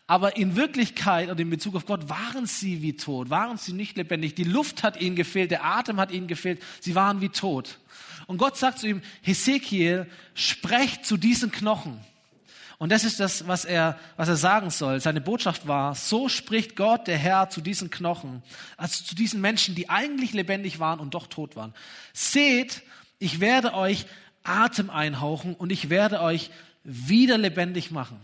[0.08, 3.97] Aber in Wirklichkeit und in Bezug auf Gott waren sie wie tot, waren sie nicht
[3.97, 4.36] lebendig.
[4.36, 7.79] Die Luft hat ihnen gefehlt, der Atem hat ihnen gefehlt, sie waren wie tot.
[8.27, 11.99] Und Gott sagt zu ihm, Hesekiel, sprecht zu diesen Knochen.
[12.77, 14.99] Und das ist das, was er, was er sagen soll.
[14.99, 18.43] Seine Botschaft war, so spricht Gott, der Herr, zu diesen Knochen,
[18.75, 21.73] also zu diesen Menschen, die eigentlich lebendig waren und doch tot waren.
[22.13, 22.83] Seht,
[23.17, 24.05] ich werde euch
[24.43, 26.51] Atem einhauchen und ich werde euch
[26.83, 28.19] wieder lebendig machen.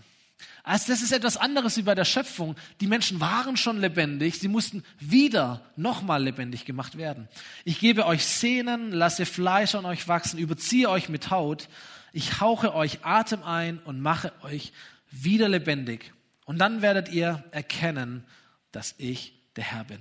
[0.63, 2.55] Also das ist etwas anderes wie bei der Schöpfung.
[2.81, 7.27] Die Menschen waren schon lebendig, sie mussten wieder nochmal lebendig gemacht werden.
[7.65, 11.67] Ich gebe euch Sehnen, lasse Fleisch an euch wachsen, überziehe euch mit Haut,
[12.11, 14.73] ich hauche euch Atem ein und mache euch
[15.11, 16.13] wieder lebendig.
[16.45, 18.25] Und dann werdet ihr erkennen,
[18.71, 19.99] dass ich der Herr bin.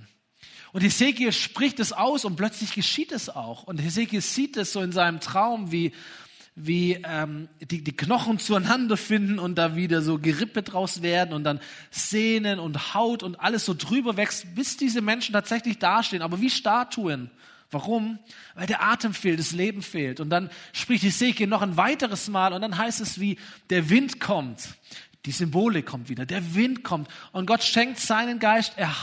[0.73, 3.63] Und Hesekiel spricht es aus und plötzlich geschieht es auch.
[3.63, 5.93] Und Hesekiel sieht es so in seinem Traum, wie
[6.55, 11.45] wie ähm, die, die Knochen zueinander finden und da wieder so Gerippe draus werden und
[11.45, 16.41] dann Sehnen und Haut und alles so drüber wächst, bis diese Menschen tatsächlich dastehen, aber
[16.41, 17.31] wie Statuen.
[17.71, 18.19] Warum?
[18.55, 20.19] Weil der Atem fehlt, das Leben fehlt.
[20.19, 23.37] Und dann spricht Ezekiel noch ein weiteres Mal und dann heißt es wie,
[23.69, 24.75] der Wind kommt.
[25.25, 26.25] Die Symbole kommt wieder.
[26.25, 28.73] Der Wind kommt und Gott schenkt seinen Geist.
[28.75, 28.93] Er,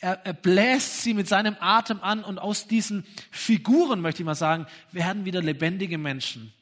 [0.00, 4.34] er, er bläst sie mit seinem Atem an und aus diesen Figuren, möchte ich mal
[4.34, 6.52] sagen, werden wieder lebendige Menschen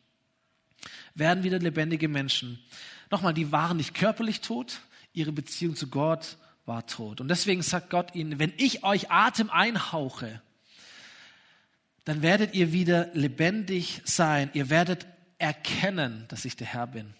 [1.17, 2.59] werden wieder lebendige Menschen.
[3.11, 4.81] Nochmal, die waren nicht körperlich tot,
[5.13, 7.21] ihre Beziehung zu Gott war tot.
[7.21, 10.43] Und deswegen sagt Gott ihnen, wenn ich euch Atem einhauche,
[12.07, 14.49] dann werdet ihr wieder lebendig sein.
[14.55, 15.07] Ihr werdet
[15.39, 17.13] erkennen, dass ich der Herr bin.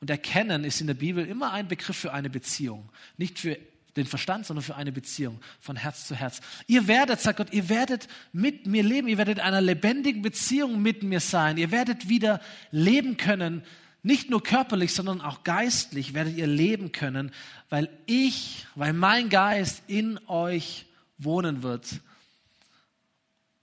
[0.00, 2.90] Und erkennen ist in der Bibel immer ein Begriff für eine Beziehung.
[3.16, 3.58] Nicht für
[3.96, 6.40] den Verstand, sondern für eine Beziehung von Herz zu Herz.
[6.68, 10.80] Ihr werdet, sagt Gott, ihr werdet mit mir leben, ihr werdet in einer lebendigen Beziehung
[10.80, 12.40] mit mir sein, ihr werdet wieder
[12.70, 13.64] leben können,
[14.04, 17.32] nicht nur körperlich, sondern auch geistlich werdet ihr leben können,
[17.68, 20.86] weil ich, weil mein Geist in euch
[21.18, 22.00] wohnen wird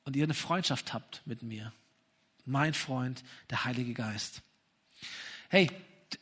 [0.07, 1.73] und ihr eine Freundschaft habt mit mir.
[2.45, 4.41] Mein Freund, der Heilige Geist.
[5.49, 5.69] Hey,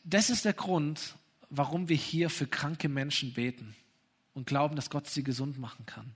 [0.02, 1.14] das ist der Grund,
[1.50, 3.76] warum wir hier für kranke Menschen beten
[4.34, 6.12] und glauben, dass Gott sie gesund machen kann.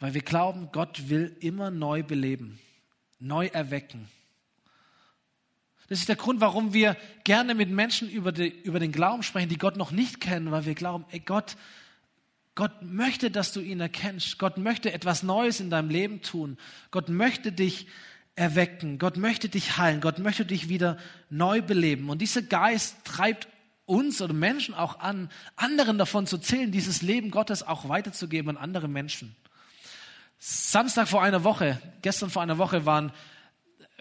[0.00, 2.58] Weil wir glauben, Gott will immer neu beleben,
[3.20, 4.08] neu erwecken.
[5.86, 9.50] Das ist der Grund, warum wir gerne mit Menschen über, die, über den Glauben sprechen,
[9.50, 11.56] die Gott noch nicht kennen, weil wir glauben, ey Gott,
[12.54, 14.38] Gott möchte, dass du ihn erkennst.
[14.38, 16.58] Gott möchte etwas Neues in deinem Leben tun.
[16.90, 17.86] Gott möchte dich
[18.34, 18.98] erwecken.
[18.98, 20.00] Gott möchte dich heilen.
[20.00, 20.98] Gott möchte dich wieder
[21.30, 22.10] neu beleben.
[22.10, 23.48] Und dieser Geist treibt
[23.86, 28.56] uns oder Menschen auch an, anderen davon zu zählen, dieses Leben Gottes auch weiterzugeben an
[28.56, 29.34] andere Menschen.
[30.38, 33.12] Samstag vor einer Woche, gestern vor einer Woche waren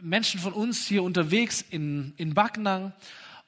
[0.02, 2.94] Menschen von uns hier unterwegs in, in Backnang,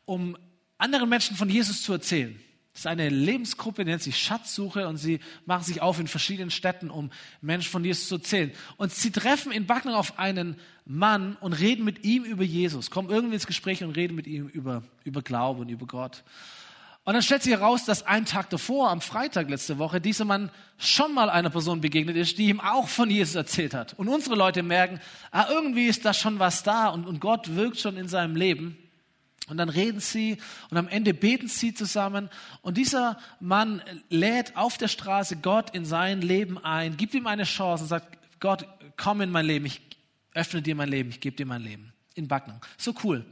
[0.05, 0.37] um
[0.77, 2.39] anderen Menschen von Jesus zu erzählen.
[2.73, 6.49] Das ist eine Lebensgruppe, die nennt sich Schatzsuche und sie machen sich auf in verschiedenen
[6.49, 8.51] Städten, um Menschen von Jesus zu erzählen.
[8.77, 13.11] Und sie treffen in Backnang auf einen Mann und reden mit ihm über Jesus, kommen
[13.11, 16.23] irgendwie ins Gespräch und reden mit ihm über, über Glaube und über Gott.
[17.05, 20.49] Und dann stellt sich heraus, dass einen Tag davor, am Freitag letzte Woche, dieser Mann
[20.77, 23.93] schon mal einer Person begegnet ist, die ihm auch von Jesus erzählt hat.
[23.99, 27.77] Und unsere Leute merken, ah, irgendwie ist da schon was da und, und Gott wirkt
[27.77, 28.77] schon in seinem Leben.
[29.47, 30.37] Und dann reden sie
[30.69, 32.29] und am Ende beten sie zusammen.
[32.61, 37.43] Und dieser Mann lädt auf der Straße Gott in sein Leben ein, gibt ihm eine
[37.43, 39.81] Chance und sagt, Gott, komm in mein Leben, ich
[40.33, 41.93] öffne dir mein Leben, ich gebe dir mein Leben.
[42.15, 42.63] In Backnang.
[42.77, 43.25] So cool.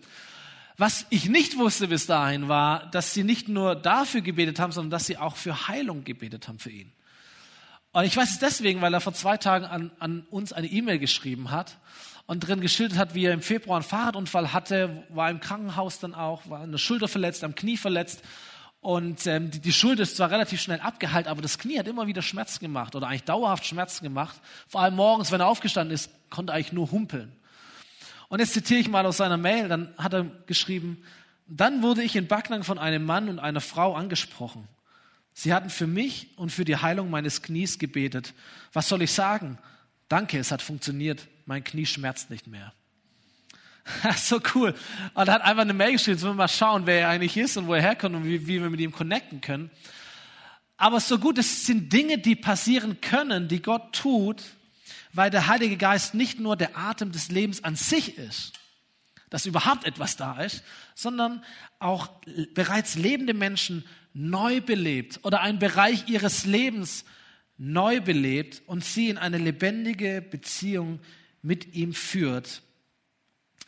[0.78, 4.90] Was ich nicht wusste bis dahin war, dass sie nicht nur dafür gebetet haben, sondern
[4.90, 6.92] dass sie auch für Heilung gebetet haben für ihn.
[7.94, 10.98] Und ich weiß es deswegen, weil er vor zwei Tagen an, an uns eine E-Mail
[10.98, 11.78] geschrieben hat
[12.32, 16.16] und drin geschildert hat, wie er im Februar einen Fahrradunfall hatte, war im Krankenhaus dann
[16.16, 18.22] auch, war an der Schulter verletzt, am Knie verletzt.
[18.80, 22.08] Und ähm, die, die Schulter ist zwar relativ schnell abgeheilt, aber das Knie hat immer
[22.08, 24.40] wieder Schmerzen gemacht oder eigentlich dauerhaft Schmerzen gemacht.
[24.70, 27.34] Vor allem morgens, wenn er aufgestanden ist, konnte er eigentlich nur humpeln.
[28.30, 31.04] Und jetzt zitiere ich mal aus seiner Mail, dann hat er geschrieben,
[31.50, 34.70] Dann wurde ich in Backnang von einem Mann und einer Frau angesprochen.
[35.34, 38.34] Sie hatten für mich und für die Heilung meines Knies gebetet.
[38.72, 39.58] Was soll ich sagen?
[40.08, 41.28] Danke, es hat funktioniert.
[41.46, 42.74] Mein Knie schmerzt nicht mehr.
[44.18, 44.74] so cool.
[45.14, 47.38] Und er hat einfach eine Mail geschrieben, jetzt wollen wir mal schauen, wer er eigentlich
[47.38, 49.72] ist und wo er herkommt und wie, wie wir mit ihm connecten können.
[50.78, 54.44] Aber so gut, es sind Dinge, die passieren können, die Gott tut,
[55.14, 58.54] weil der Heilige Geist nicht nur der Atem des Lebens an sich ist,
[59.30, 60.64] dass überhaupt etwas da ist,
[60.96, 61.44] sondern
[61.80, 62.08] auch
[62.54, 67.06] bereits lebende Menschen neu belebt oder einen Bereich ihres Lebens
[67.58, 71.00] neu belebt und sie in eine lebendige Beziehung
[71.42, 72.62] mit ihm führt,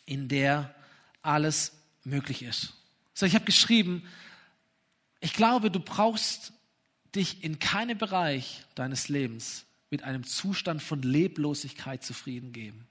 [0.05, 0.73] in der
[1.21, 2.73] alles möglich ist.
[3.13, 4.03] So, ich habe geschrieben,
[5.19, 6.53] ich glaube, du brauchst
[7.15, 12.87] dich in keinem Bereich deines Lebens mit einem Zustand von Leblosigkeit zufrieden geben.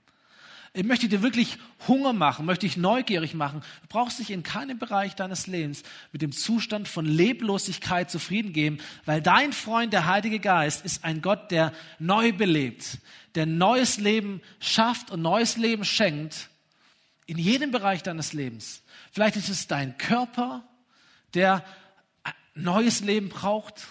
[0.75, 3.61] Ich möchte dir wirklich Hunger machen, möchte dich neugierig machen.
[3.83, 8.79] Du brauchst dich in keinem Bereich deines Lebens mit dem Zustand von Leblosigkeit zufrieden geben,
[9.05, 12.97] weil dein Freund, der Heilige Geist, ist ein Gott, der neu belebt,
[13.35, 16.49] der neues Leben schafft und neues Leben schenkt
[17.27, 18.81] in jedem Bereich deines Lebens.
[19.11, 20.67] Vielleicht ist es dein Körper,
[21.35, 21.63] der
[22.55, 23.87] neues Leben braucht.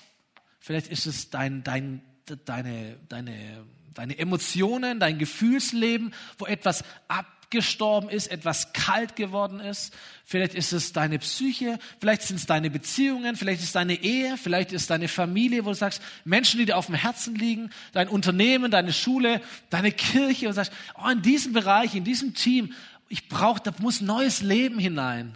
[0.59, 2.03] Vielleicht ist es dein, dein,
[2.45, 9.94] deine, deine, deine Emotionen, dein Gefühlsleben, wo etwas abgestorben ist, etwas kalt geworden ist.
[10.24, 14.37] Vielleicht ist es deine Psyche, vielleicht sind es deine Beziehungen, vielleicht ist es deine Ehe,
[14.37, 17.70] vielleicht ist es deine Familie, wo du sagst, Menschen, die dir auf dem Herzen liegen,
[17.92, 22.72] dein Unternehmen, deine Schule, deine Kirche und sagst, oh, in diesem Bereich, in diesem Team,
[23.09, 25.35] ich brauche, da muss neues Leben hinein.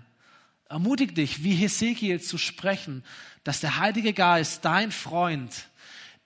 [0.68, 3.04] Ermutig dich, wie Hesekiel zu sprechen,
[3.44, 5.68] dass der Heilige Geist, dein Freund,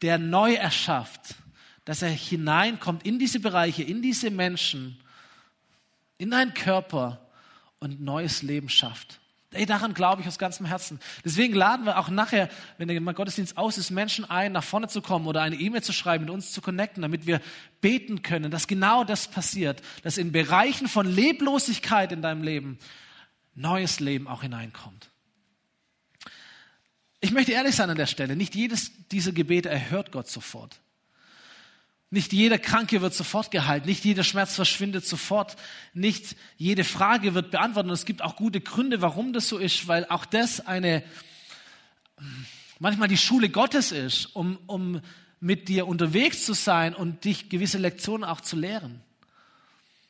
[0.00, 1.34] der neu erschafft,
[1.84, 5.00] dass er hineinkommt in diese Bereiche, in diese Menschen,
[6.18, 7.26] in deinen Körper
[7.78, 9.20] und neues Leben schafft.
[9.52, 11.00] Ey, daran glaube ich aus ganzem Herzen.
[11.24, 15.02] Deswegen laden wir auch nachher, wenn der Gottesdienst aus ist, Menschen ein, nach vorne zu
[15.02, 17.40] kommen oder eine E-Mail zu schreiben, mit uns zu connecten, damit wir
[17.80, 22.78] beten können, dass genau das passiert, dass in Bereichen von Leblosigkeit in deinem Leben
[23.56, 25.10] neues Leben auch hineinkommt.
[27.20, 28.36] Ich möchte ehrlich sein an der Stelle.
[28.36, 30.80] Nicht jedes dieser Gebete erhört Gott sofort.
[32.12, 33.86] Nicht jeder Kranke wird sofort geheilt.
[33.86, 35.56] Nicht jeder Schmerz verschwindet sofort.
[35.94, 37.90] Nicht jede Frage wird beantwortet.
[37.90, 41.04] Und es gibt auch gute Gründe, warum das so ist, weil auch das eine,
[42.80, 45.00] manchmal die Schule Gottes ist, um, um
[45.38, 49.00] mit dir unterwegs zu sein und dich gewisse Lektionen auch zu lehren.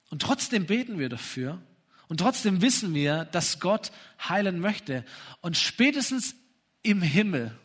[0.09, 1.61] Und trotzdem beten wir dafür.
[2.09, 3.93] Und trotzdem wissen wir, dass Gott
[4.27, 5.05] heilen möchte.
[5.43, 6.35] Und spätestens
[6.83, 7.57] im Himmel,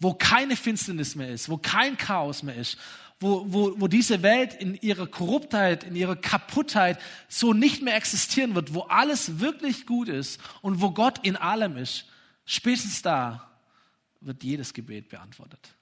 [0.00, 2.78] wo keine Finsternis mehr ist, wo kein Chaos mehr ist,
[3.20, 8.54] wo, wo, wo diese Welt in ihrer Korruptheit, in ihrer Kaputtheit so nicht mehr existieren
[8.54, 12.06] wird, wo alles wirklich gut ist und wo Gott in allem ist,
[12.46, 13.48] spätestens da
[14.20, 15.74] wird jedes Gebet beantwortet.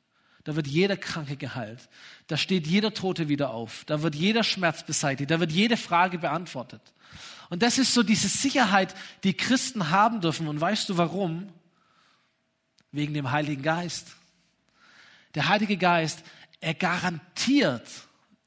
[0.45, 1.89] Da wird jeder Kranke geheilt.
[2.27, 3.85] Da steht jeder Tote wieder auf.
[3.87, 5.31] Da wird jeder Schmerz beseitigt.
[5.31, 6.81] Da wird jede Frage beantwortet.
[7.51, 10.49] Und das ist so diese Sicherheit, die Christen haben dürfen.
[10.49, 11.53] Und weißt du warum?
[12.93, 14.17] wegen dem Heiligen Geist.
[15.35, 16.23] Der Heilige Geist,
[16.61, 17.89] er garantiert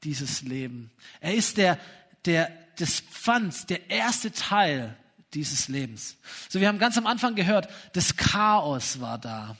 [0.04, 0.90] dieses Leben.
[1.20, 1.78] Er ist der,
[2.24, 4.96] der, des Pfands, der erste Teil
[5.34, 6.16] dieses Lebens.
[6.48, 9.56] So, wir haben ganz am Anfang gehört, das Chaos war da.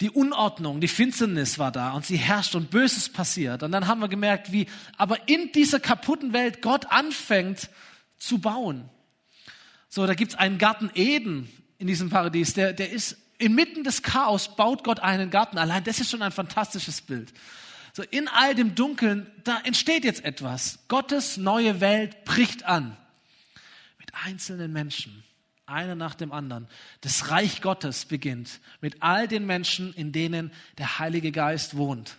[0.00, 3.62] Die Unordnung, die Finsternis war da und sie herrscht und Böses passiert.
[3.62, 4.66] Und dann haben wir gemerkt, wie
[4.98, 7.70] aber in dieser kaputten Welt Gott anfängt
[8.18, 8.90] zu bauen.
[9.88, 14.54] So, da gibt's einen Garten Eden in diesem Paradies, der, der ist inmitten des Chaos
[14.56, 15.58] baut Gott einen Garten.
[15.58, 17.32] Allein das ist schon ein fantastisches Bild.
[17.92, 20.80] So in all dem Dunkeln, da entsteht jetzt etwas.
[20.88, 22.96] Gottes neue Welt bricht an.
[23.98, 25.24] Mit einzelnen Menschen,
[25.64, 26.68] einer nach dem anderen.
[27.00, 32.16] Das Reich Gottes beginnt mit all den Menschen, in denen der Heilige Geist wohnt.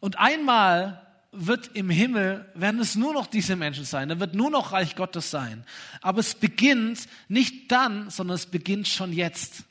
[0.00, 4.50] Und einmal wird im Himmel, werden es nur noch diese Menschen sein, da wird nur
[4.50, 5.64] noch Reich Gottes sein.
[6.00, 9.64] Aber es beginnt nicht dann, sondern es beginnt schon jetzt.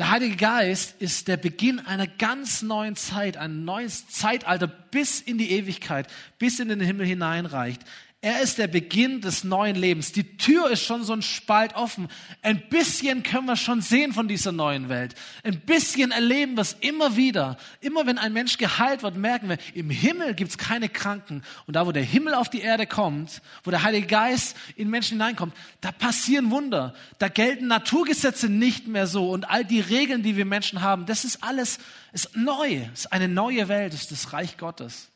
[0.00, 5.36] Der Heilige Geist ist der Beginn einer ganz neuen Zeit, ein neues Zeitalter bis in
[5.36, 6.06] die Ewigkeit,
[6.38, 7.82] bis in den Himmel hineinreicht.
[8.22, 10.12] Er ist der Beginn des neuen Lebens.
[10.12, 12.08] Die Tür ist schon so ein Spalt offen.
[12.42, 15.14] Ein bisschen können wir schon sehen von dieser neuen Welt.
[15.42, 17.56] Ein bisschen erleben wir es immer wieder.
[17.80, 21.42] Immer wenn ein Mensch geheilt wird, merken wir, im Himmel gibt es keine Kranken.
[21.66, 25.16] Und da, wo der Himmel auf die Erde kommt, wo der Heilige Geist in Menschen
[25.16, 26.94] hineinkommt, da passieren Wunder.
[27.18, 29.30] Da gelten Naturgesetze nicht mehr so.
[29.30, 31.78] Und all die Regeln, die wir Menschen haben, das ist alles
[32.12, 32.82] ist neu.
[32.92, 33.94] Es ist eine neue Welt.
[33.94, 35.08] Es ist das Reich Gottes.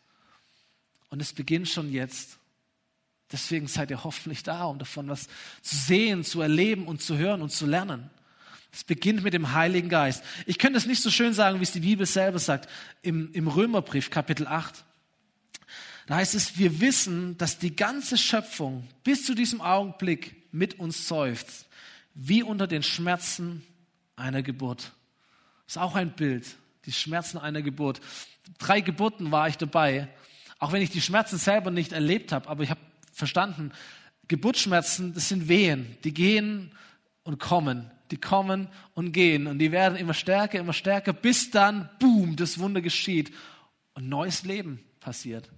[1.10, 2.38] Und es beginnt schon jetzt.
[3.34, 5.26] Deswegen seid ihr hoffentlich da, um davon was
[5.60, 8.08] zu sehen, zu erleben und zu hören und zu lernen.
[8.72, 10.22] Es beginnt mit dem Heiligen Geist.
[10.46, 12.70] Ich könnte es nicht so schön sagen, wie es die Bibel selber sagt,
[13.02, 14.84] im, im Römerbrief Kapitel 8.
[16.06, 21.08] Da heißt es, wir wissen, dass die ganze Schöpfung bis zu diesem Augenblick mit uns
[21.08, 21.66] seufzt,
[22.14, 23.66] wie unter den Schmerzen
[24.14, 24.92] einer Geburt.
[25.66, 26.54] Das ist auch ein Bild,
[26.86, 28.00] die Schmerzen einer Geburt.
[28.58, 30.06] Drei Geburten war ich dabei,
[30.60, 32.80] auch wenn ich die Schmerzen selber nicht erlebt habe, aber ich habe
[33.14, 33.72] verstanden,
[34.28, 36.72] Geburtsschmerzen, das sind Wehen, die gehen
[37.22, 41.88] und kommen, die kommen und gehen und die werden immer stärker, immer stärker, bis dann,
[41.98, 43.32] boom, das Wunder geschieht
[43.94, 45.50] und neues Leben passiert.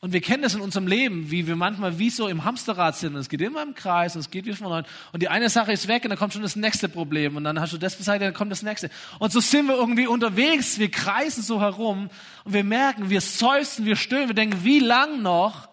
[0.00, 3.14] Und wir kennen das in unserem Leben, wie wir manchmal wie so im Hamsterrad sind.
[3.14, 4.82] Und es geht immer im Kreis und es geht wie von neu.
[5.12, 7.36] Und die eine Sache ist weg und dann kommt schon das nächste Problem.
[7.36, 8.90] Und dann hast du das beseitigt, dann kommt das nächste.
[9.18, 10.78] Und so sind wir irgendwie unterwegs.
[10.78, 12.10] Wir kreisen so herum
[12.44, 15.68] und wir merken, wir seufzen, wir stöhnen, wir denken, wie lang noch,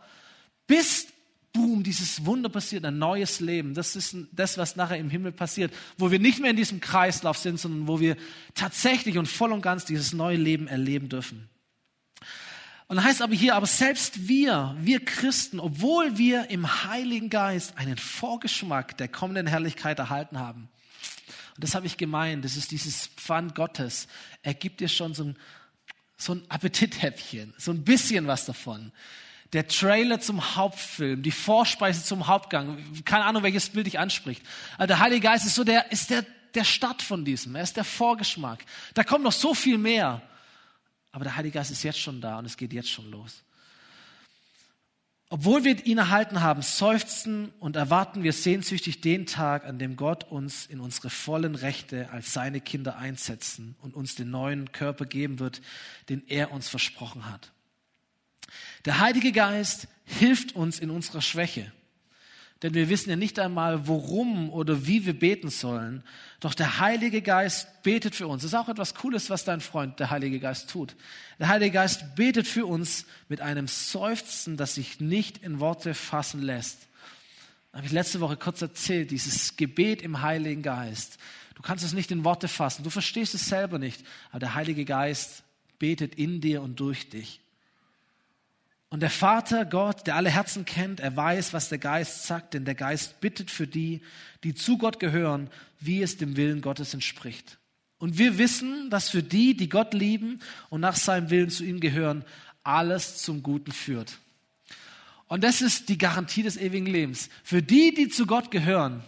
[0.68, 1.08] bis,
[1.54, 3.74] boom, dieses Wunder passiert, ein neues Leben.
[3.74, 7.38] Das ist das, was nachher im Himmel passiert, wo wir nicht mehr in diesem Kreislauf
[7.38, 8.18] sind, sondern wo wir
[8.54, 11.50] tatsächlich und voll und ganz dieses neue Leben erleben dürfen.
[12.88, 17.78] Und dann heißt aber hier, aber selbst wir, wir Christen, obwohl wir im Heiligen Geist
[17.78, 20.70] einen Vorgeschmack der kommenden Herrlichkeit erhalten haben,
[21.56, 24.08] und das habe ich gemeint, das ist dieses Pfand Gottes,
[24.44, 25.38] er gibt dir schon so ein,
[26.18, 28.92] so ein Appetithäppchen, so ein bisschen was davon.
[29.56, 34.46] Der Trailer zum Hauptfilm, die Vorspeise zum Hauptgang, keine Ahnung, welches Bild dich anspricht.
[34.76, 37.78] Aber der Heilige Geist ist so der, ist der, der Start von diesem, er ist
[37.78, 38.66] der Vorgeschmack.
[38.96, 40.22] Da kommt noch so viel mehr.
[41.14, 43.46] Aber der Heilige Geist ist jetzt schon da und es geht jetzt schon los.
[45.30, 50.26] Obwohl wir ihn erhalten haben, seufzen und erwarten wir sehnsüchtig den Tag, an dem Gott
[50.26, 55.40] uns in unsere vollen Rechte als seine Kinder einsetzen und uns den neuen Körper geben
[55.40, 55.62] wird,
[56.10, 57.54] den er uns versprochen hat.
[58.86, 61.72] Der Heilige Geist hilft uns in unserer Schwäche.
[62.64, 66.04] Denn wir wissen ja nicht einmal, worum oder wie wir beten sollen.
[66.40, 68.44] Doch der Heilige Geist betet für uns.
[68.44, 70.96] Das ist auch etwas Cooles, was dein Freund, der Heilige Geist, tut.
[71.38, 76.42] Der Heilige Geist betet für uns mit einem Seufzen, das sich nicht in Worte fassen
[76.42, 76.88] lässt.
[77.72, 81.18] Das habe ich letzte Woche kurz erzählt, dieses Gebet im Heiligen Geist.
[81.56, 82.84] Du kannst es nicht in Worte fassen.
[82.84, 84.02] Du verstehst es selber nicht.
[84.30, 85.44] Aber der Heilige Geist
[85.78, 87.42] betet in dir und durch dich.
[88.90, 92.66] Und der Vater Gott, der alle Herzen kennt, er weiß, was der Geist sagt, denn
[92.66, 94.02] der Geist bittet für die,
[94.44, 97.58] die zu Gott gehören, wie es dem Willen Gottes entspricht.
[97.98, 101.80] Und wir wissen, dass für die, die Gott lieben und nach seinem Willen zu ihm
[101.80, 102.24] gehören,
[102.64, 104.20] alles zum Guten führt.
[105.28, 107.30] Und das ist die Garantie des ewigen Lebens.
[107.44, 109.04] Für die, die zu Gott gehören,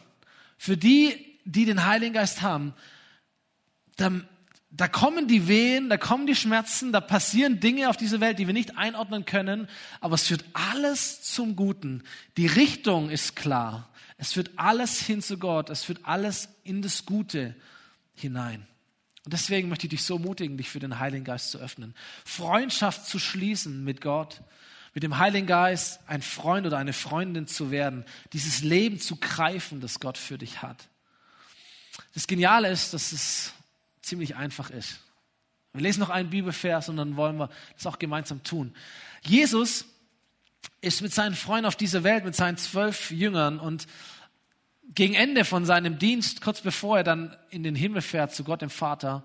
[0.57, 2.73] für die, die den Heiligen Geist haben,
[3.97, 4.27] dann
[4.69, 8.47] da kommen die Wehen, da kommen die Schmerzen, da passieren Dinge auf dieser Welt, die
[8.47, 9.69] wir nicht einordnen können,
[10.01, 12.03] aber es führt alles zum Guten.
[12.35, 13.89] Die Richtung ist klar.
[14.17, 17.55] Es führt alles hin zu Gott, es führt alles in das Gute
[18.15, 18.67] hinein.
[19.23, 21.93] Und deswegen möchte ich dich so ermutigen, dich für den Heiligen Geist zu öffnen.
[22.25, 24.41] Freundschaft zu schließen mit Gott,
[24.93, 29.81] mit dem Heiligen Geist ein Freund oder eine Freundin zu werden, dieses Leben zu greifen,
[29.81, 30.87] das Gott für dich hat.
[32.13, 33.53] Das Geniale ist, dass es
[34.07, 34.99] ziemlich einfach ist.
[35.73, 38.73] Wir lesen noch einen Bibelvers und dann wollen wir das auch gemeinsam tun.
[39.21, 39.85] Jesus
[40.81, 43.87] ist mit seinen Freunden auf dieser Welt, mit seinen zwölf Jüngern und
[44.95, 48.61] gegen Ende von seinem Dienst, kurz bevor er dann in den Himmel fährt zu Gott
[48.61, 49.23] dem Vater,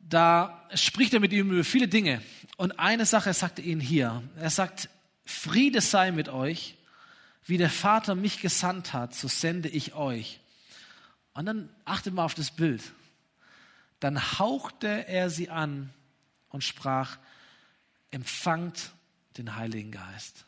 [0.00, 2.20] da spricht er mit ihm über viele Dinge.
[2.56, 4.22] Und eine Sache sagt er ihnen hier.
[4.36, 4.90] Er sagt,
[5.24, 6.76] Friede sei mit euch,
[7.46, 10.40] wie der Vater mich gesandt hat, so sende ich euch.
[11.32, 12.82] Und dann achtet mal auf das Bild.
[14.00, 15.92] Dann hauchte er sie an
[16.48, 17.18] und sprach,
[18.10, 18.92] empfangt
[19.36, 20.46] den Heiligen Geist.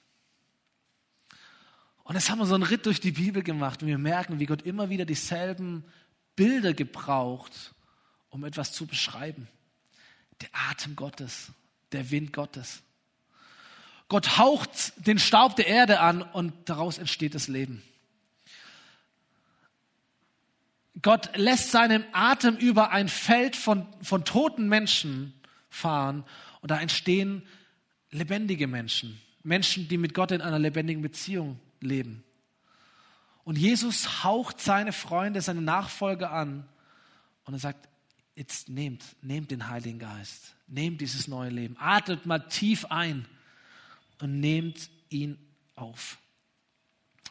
[2.05, 4.47] Und jetzt haben wir so einen Ritt durch die Bibel gemacht und wir merken, wie
[4.47, 5.85] Gott immer wieder dieselben
[6.37, 7.75] Bilder gebraucht,
[8.31, 9.49] um etwas zu beschreiben.
[10.41, 11.51] Der Atem Gottes,
[11.91, 12.83] der Wind Gottes.
[14.09, 17.83] Gott haucht den Staub der Erde an und daraus entsteht das Leben.
[21.03, 25.35] Gott lässt seinen Atem über ein Feld von, von toten Menschen
[25.69, 26.25] fahren
[26.63, 27.43] und da entstehen
[28.11, 29.21] lebendige Menschen.
[29.43, 32.25] Menschen, die mit Gott in einer lebendigen Beziehung leben.
[33.45, 36.67] Und Jesus haucht seine Freunde, seine Nachfolger an
[37.45, 37.89] und er sagt,
[38.35, 43.27] jetzt nehmt, nehmt den Heiligen Geist, nehmt dieses neue Leben, atmet mal tief ein
[44.21, 45.39] und nehmt ihn
[45.77, 46.19] auf.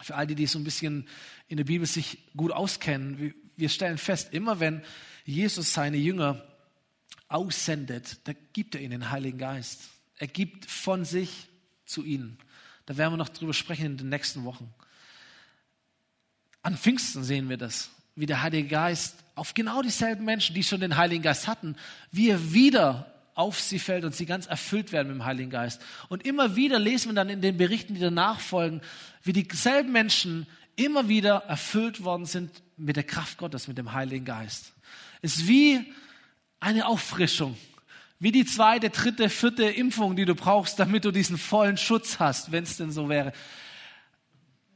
[0.01, 1.07] Für all die, die so ein bisschen
[1.47, 4.81] in der Bibel sich gut auskennen, wir stellen fest, immer wenn
[5.25, 6.43] Jesus seine Jünger
[7.27, 9.81] aussendet, da gibt er ihnen den Heiligen Geist.
[10.17, 11.47] Er gibt von sich
[11.85, 12.37] zu ihnen.
[12.85, 14.73] Da werden wir noch drüber sprechen in den nächsten Wochen.
[16.61, 20.79] An Pfingsten sehen wir das, wie der Heilige Geist auf genau dieselben Menschen, die schon
[20.79, 21.75] den Heiligen Geist hatten,
[22.11, 25.81] wie er wieder auf sie fällt und sie ganz erfüllt werden mit dem Heiligen Geist.
[26.07, 28.81] Und immer wieder lesen wir dann in den Berichten, die danach folgen,
[29.23, 34.25] wie dieselben Menschen immer wieder erfüllt worden sind mit der Kraft Gottes, mit dem Heiligen
[34.25, 34.73] Geist.
[35.21, 35.93] Es ist wie
[36.59, 37.57] eine Auffrischung,
[38.19, 42.51] wie die zweite, dritte, vierte Impfung, die du brauchst, damit du diesen vollen Schutz hast,
[42.51, 43.33] wenn es denn so wäre.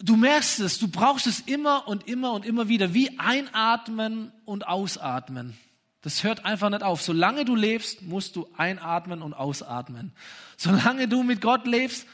[0.02, 4.68] Du merkst es, du brauchst es immer und immer und immer wieder, wie einatmen und
[4.68, 5.58] ausatmen.
[6.02, 7.02] Das hört einfach nicht auf.
[7.02, 10.14] Solange du lebst, musst du einatmen und ausatmen.
[10.56, 12.08] Solange du mit Gott lebst,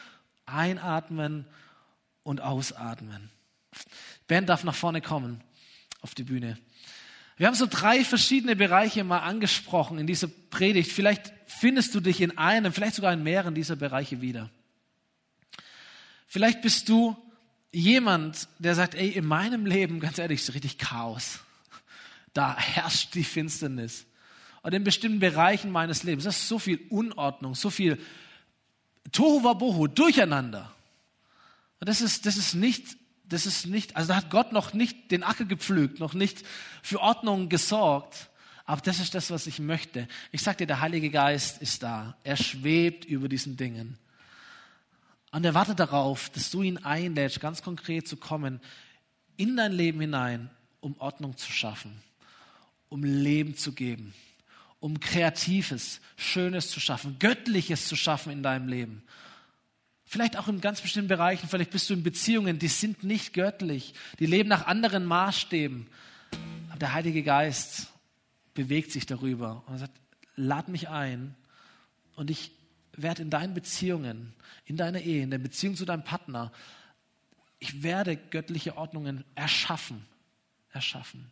[0.47, 1.45] einatmen
[2.23, 3.29] und ausatmen.
[4.27, 5.43] Ben darf nach vorne kommen
[6.01, 6.57] auf die Bühne.
[7.37, 10.91] Wir haben so drei verschiedene Bereiche mal angesprochen in dieser Predigt.
[10.91, 14.49] Vielleicht findest du dich in einem, vielleicht sogar in mehreren dieser Bereiche wieder.
[16.27, 17.17] Vielleicht bist du
[17.71, 21.39] jemand, der sagt, ey, in meinem Leben, ganz ehrlich, ist richtig Chaos
[22.35, 24.05] da herrscht die Finsternis.
[24.61, 27.97] Und in bestimmten Bereichen meines Lebens, das ist so viel Unordnung, so viel
[29.11, 30.71] Tohu Wabohu, Durcheinander.
[31.79, 32.97] Und das ist, das ist nicht,
[33.29, 36.43] das ist nicht, also da hat Gott noch nicht den Acker gepflügt, noch nicht
[36.81, 38.29] für Ordnung gesorgt.
[38.65, 40.07] Aber das ist das, was ich möchte.
[40.31, 42.17] Ich sag dir, der Heilige Geist ist da.
[42.23, 43.97] Er schwebt über diesen Dingen.
[45.31, 48.61] Und er wartet darauf, dass du ihn einlädst, ganz konkret zu kommen,
[49.37, 50.49] in dein Leben hinein,
[50.79, 52.01] um Ordnung zu schaffen
[52.89, 54.13] um Leben zu geben,
[54.79, 59.03] um Kreatives, Schönes zu schaffen, Göttliches zu schaffen in deinem Leben.
[60.15, 63.93] Vielleicht auch in ganz bestimmten Bereichen, vielleicht bist du in Beziehungen, die sind nicht göttlich,
[64.17, 65.87] die leben nach anderen Maßstäben.
[66.69, 67.91] Aber der Heilige Geist
[68.53, 69.91] bewegt sich darüber und sagt,
[70.37, 71.35] lad mich ein
[72.15, 72.51] und ich
[72.93, 76.53] werde in deinen Beziehungen, in deiner Ehe, in der Beziehung zu deinem Partner,
[77.59, 80.05] ich werde göttliche Ordnungen erschaffen,
[80.71, 81.29] erschaffen.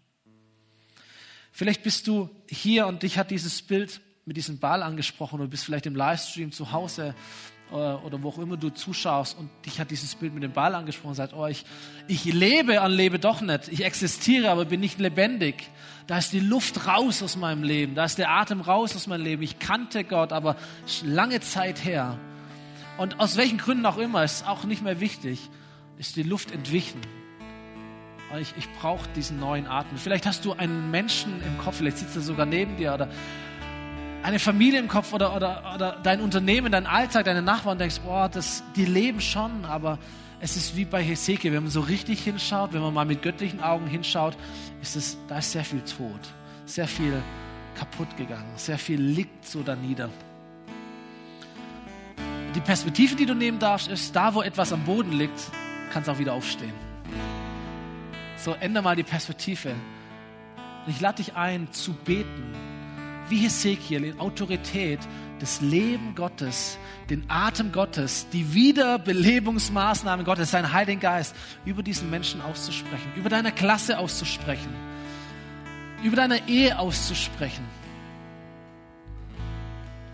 [1.54, 5.64] Vielleicht bist du hier und dich hat dieses Bild mit diesem Ball angesprochen oder bist
[5.64, 7.16] vielleicht im Livestream zu Hause
[7.74, 10.76] äh, oder wo auch immer du zuschaust und dich hat dieses Bild mit dem Ball
[10.76, 11.66] angesprochen und sagt, oh, ich,
[12.08, 13.68] ich lebe und lebe doch nicht.
[13.70, 15.70] Ich existiere, aber bin nicht lebendig.
[16.08, 17.96] Da ist die Luft raus aus meinem Leben.
[17.96, 19.42] Da ist der Atem raus aus meinem Leben.
[19.42, 20.56] Ich kannte Gott, aber
[21.04, 22.20] lange Zeit her.
[22.98, 25.50] Und aus welchen Gründen auch immer, ist auch nicht mehr wichtig,
[25.98, 27.02] ist die Luft entwichen
[28.40, 29.98] ich, ich brauche diesen neuen Atem.
[29.98, 33.10] Vielleicht hast du einen Menschen im Kopf, vielleicht sitzt er sogar neben dir oder
[34.24, 38.30] eine Familie im Kopf oder, oder, oder dein Unternehmen, dein Alltag, deine Nachbarn, denkst, boah,
[38.30, 40.00] das, die leben schon, aber
[40.40, 43.62] es ist wie bei Hesekiel, wenn man so richtig hinschaut, wenn man mal mit göttlichen
[43.62, 44.36] Augen hinschaut,
[44.82, 46.20] ist es, da ist sehr viel Tod,
[46.66, 47.22] sehr viel
[47.76, 50.10] kaputt gegangen, sehr viel liegt so da nieder.
[52.56, 55.52] Die Perspektive, die du nehmen darfst, ist, da wo etwas am Boden liegt,
[55.92, 56.74] kann es auch wieder aufstehen.
[58.38, 59.72] So, ändere mal die Perspektive.
[60.86, 62.54] Und ich lade dich ein, zu beten,
[63.30, 65.00] wie Hesekiel in Autorität
[65.40, 66.78] das Leben Gottes,
[67.10, 73.52] den Atem Gottes, die Wiederbelebungsmaßnahmen Gottes, seinen Heiligen Geist über diesen Menschen auszusprechen, über deine
[73.52, 74.74] Klasse auszusprechen,
[76.04, 77.66] über deine Ehe auszusprechen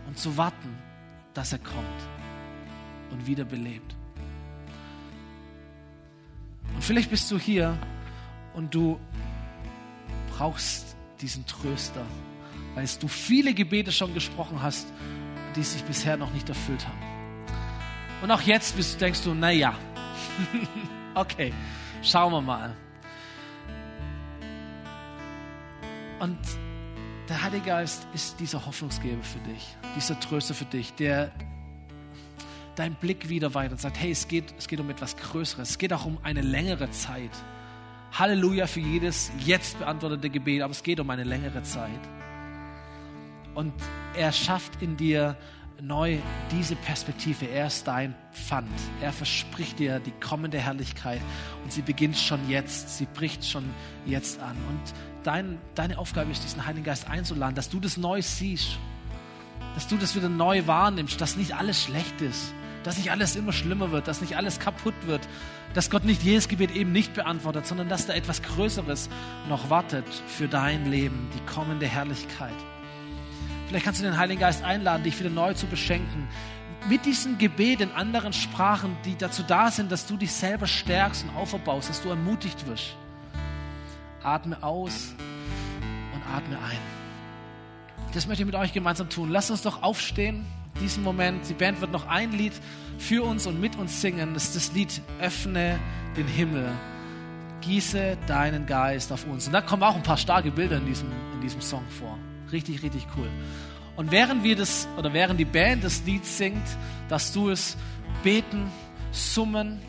[0.07, 0.78] und zu warten,
[1.34, 2.01] dass er kommt
[3.12, 3.95] und wiederbelebt.
[6.74, 7.78] Und vielleicht bist du hier
[8.53, 8.99] und du
[10.36, 12.05] brauchst diesen Tröster,
[12.76, 14.88] weil du viele Gebete schon gesprochen hast,
[15.55, 16.99] die sich bisher noch nicht erfüllt haben.
[18.22, 19.74] Und auch jetzt bist, denkst du, naja,
[21.15, 21.53] okay,
[22.01, 22.76] schauen wir mal.
[26.20, 26.38] Und
[27.30, 31.32] der Heilige Geist ist dieser Hoffnungsgeber für dich, dieser Tröster für dich, der
[32.76, 35.78] deinen Blick wieder weiter und sagt, hey, es geht, es geht um etwas Größeres, es
[35.78, 37.32] geht auch um eine längere Zeit.
[38.13, 41.99] Halleluja für jedes jetzt beantwortete Gebet, aber es geht um eine längere Zeit.
[43.60, 43.74] Und
[44.16, 45.36] er schafft in dir
[45.82, 47.43] neu diese Perspektive.
[47.43, 48.72] Er ist dein Pfand.
[49.01, 51.20] Er verspricht dir die kommende Herrlichkeit
[51.62, 52.97] und sie beginnt schon jetzt.
[52.97, 53.66] Sie bricht schon
[54.05, 54.55] jetzt an.
[54.70, 54.93] Und
[55.24, 58.78] dein, deine Aufgabe ist, diesen Heiligen Geist einzuladen, dass du das neu siehst,
[59.76, 62.53] dass du das wieder neu wahrnimmst, dass nicht alles schlecht ist,
[62.86, 65.28] dass nicht alles immer schlimmer wird, dass nicht alles kaputt wird,
[65.74, 69.10] dass Gott nicht jedes Gebet eben nicht beantwortet, sondern dass da etwas Größeres
[69.49, 72.55] noch wartet für dein Leben, die kommende Herrlichkeit.
[73.70, 76.28] Vielleicht kannst du den Heiligen Geist einladen, dich wieder neu zu beschenken.
[76.89, 81.24] Mit diesem Gebet in anderen Sprachen, die dazu da sind, dass du dich selber stärkst
[81.24, 82.95] und auferbaust, dass du ermutigt wirst.
[84.24, 85.13] Atme aus
[86.15, 86.80] und atme ein.
[88.15, 89.30] Das möchte ich mit euch gemeinsam tun.
[89.30, 90.47] Lasst uns doch aufstehen
[90.82, 91.47] diesen Moment.
[91.47, 92.53] Die Band wird noch ein Lied
[92.97, 94.34] für uns und mit uns singen.
[94.34, 95.80] Das ist das Lied Öffne
[96.17, 96.72] den Himmel.
[97.61, 99.45] Gieße deinen Geist auf uns.
[99.45, 102.17] Und da kommen auch ein paar starke Bilder in diesem, in diesem Song vor.
[102.52, 103.30] Richtig, richtig cool.
[103.95, 106.66] Und während wir das, oder während die Band das Lied singt,
[107.10, 107.76] dass du es
[108.24, 108.72] beten,
[109.12, 109.80] summen,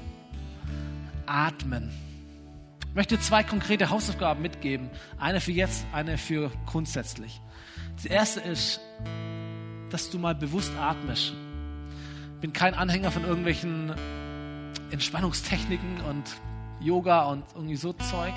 [1.27, 1.91] atmen.
[2.89, 4.91] Ich möchte zwei konkrete Hausaufgaben mitgeben.
[5.19, 7.41] Eine für jetzt, eine für grundsätzlich.
[7.95, 8.81] Das erste ist,
[9.91, 11.33] dass du mal bewusst atmest.
[12.35, 13.95] Ich bin kein Anhänger von irgendwelchen
[14.91, 16.25] Entspannungstechniken und
[16.81, 18.35] Yoga und irgendwie so Zeug.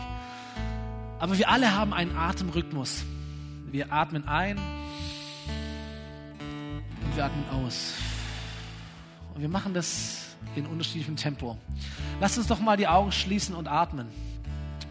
[1.19, 3.05] Aber wir alle haben einen Atemrhythmus.
[3.74, 4.57] Wir atmen ein
[7.01, 7.95] und wir atmen aus.
[9.34, 11.57] Und wir machen das in unterschiedlichem Tempo.
[12.21, 14.09] Lass uns doch mal die Augen schließen und atmen.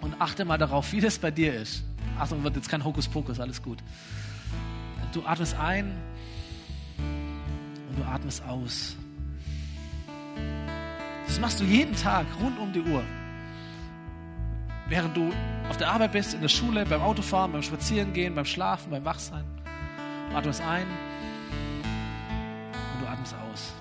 [0.00, 1.84] Und achte mal darauf, wie das bei dir ist.
[2.18, 3.78] Achtung, wird jetzt kein Hokuspokus, alles gut.
[5.12, 5.96] Du atmest ein
[6.98, 8.96] und du atmest aus.
[11.28, 13.04] Das machst du jeden Tag, rund um die Uhr.
[14.92, 15.32] Während du
[15.70, 19.42] auf der Arbeit bist, in der Schule, beim Autofahren, beim Spazierengehen, beim Schlafen, beim Wachsein.
[20.28, 20.86] Du atmest ein
[22.92, 23.72] und du atmest aus.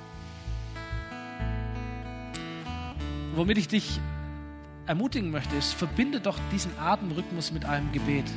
[3.36, 4.00] womit ich dich
[4.86, 8.32] ermutigen möchte, ist, verbinde doch diesen Atemrhythmus mit einem Gebet.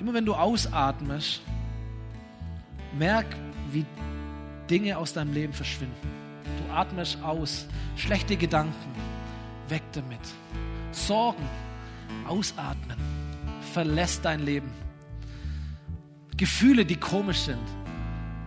[0.00, 1.40] Immer wenn du ausatmest,
[2.98, 3.24] merk,
[3.70, 3.86] wie
[4.68, 5.96] Dinge aus deinem Leben verschwinden.
[6.58, 7.66] Du atmest aus,
[7.96, 8.94] schlechte Gedanken,
[9.70, 10.20] weg damit.
[10.92, 11.44] Sorgen,
[12.26, 12.98] ausatmen,
[13.72, 14.70] verlässt dein Leben.
[16.36, 17.66] Gefühle, die komisch sind,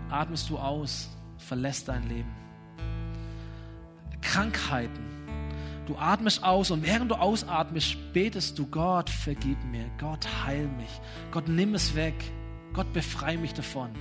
[0.09, 2.33] atmest du aus, verlässt dein Leben.
[4.21, 5.15] Krankheiten,
[5.85, 10.89] Du atmest aus und während du ausatmest, betest du, Gott, vergib mir, Gott, heil mich,
[11.31, 12.15] Gott, nimm es weg,
[12.73, 13.91] Gott, befreie mich davon.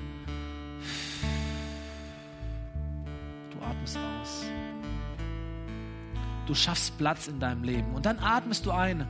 [6.47, 9.07] Du schaffst Platz in deinem Leben und dann atmest du ein.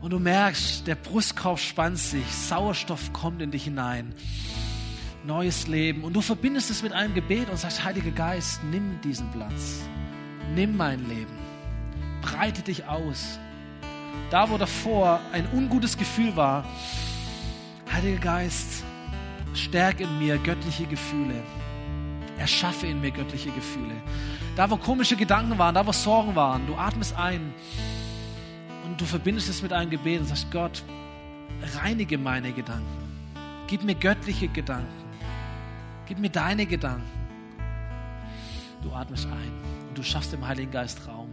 [0.00, 4.14] Und du merkst, der Brustkorb spannt sich, Sauerstoff kommt in dich hinein,
[5.24, 6.04] neues Leben.
[6.04, 9.82] Und du verbindest es mit einem Gebet und sagst, Heiliger Geist, nimm diesen Platz
[10.54, 11.36] nimm mein Leben,
[12.22, 13.38] breite dich aus.
[14.30, 16.64] Da, wo davor ein ungutes Gefühl war,
[17.92, 18.84] Heiliger Geist,
[19.54, 21.34] stärk in mir göttliche Gefühle.
[22.38, 23.94] Erschaffe in mir göttliche Gefühle.
[24.60, 27.54] Da, wo komische Gedanken waren, da, wo Sorgen waren, du atmest ein
[28.84, 30.82] und du verbindest es mit einem Gebet und sagst, Gott,
[31.76, 32.84] reinige meine Gedanken.
[33.68, 35.06] Gib mir göttliche Gedanken.
[36.04, 37.08] Gib mir deine Gedanken.
[38.82, 41.30] Du atmest ein und du schaffst dem Heiligen Geist Raum.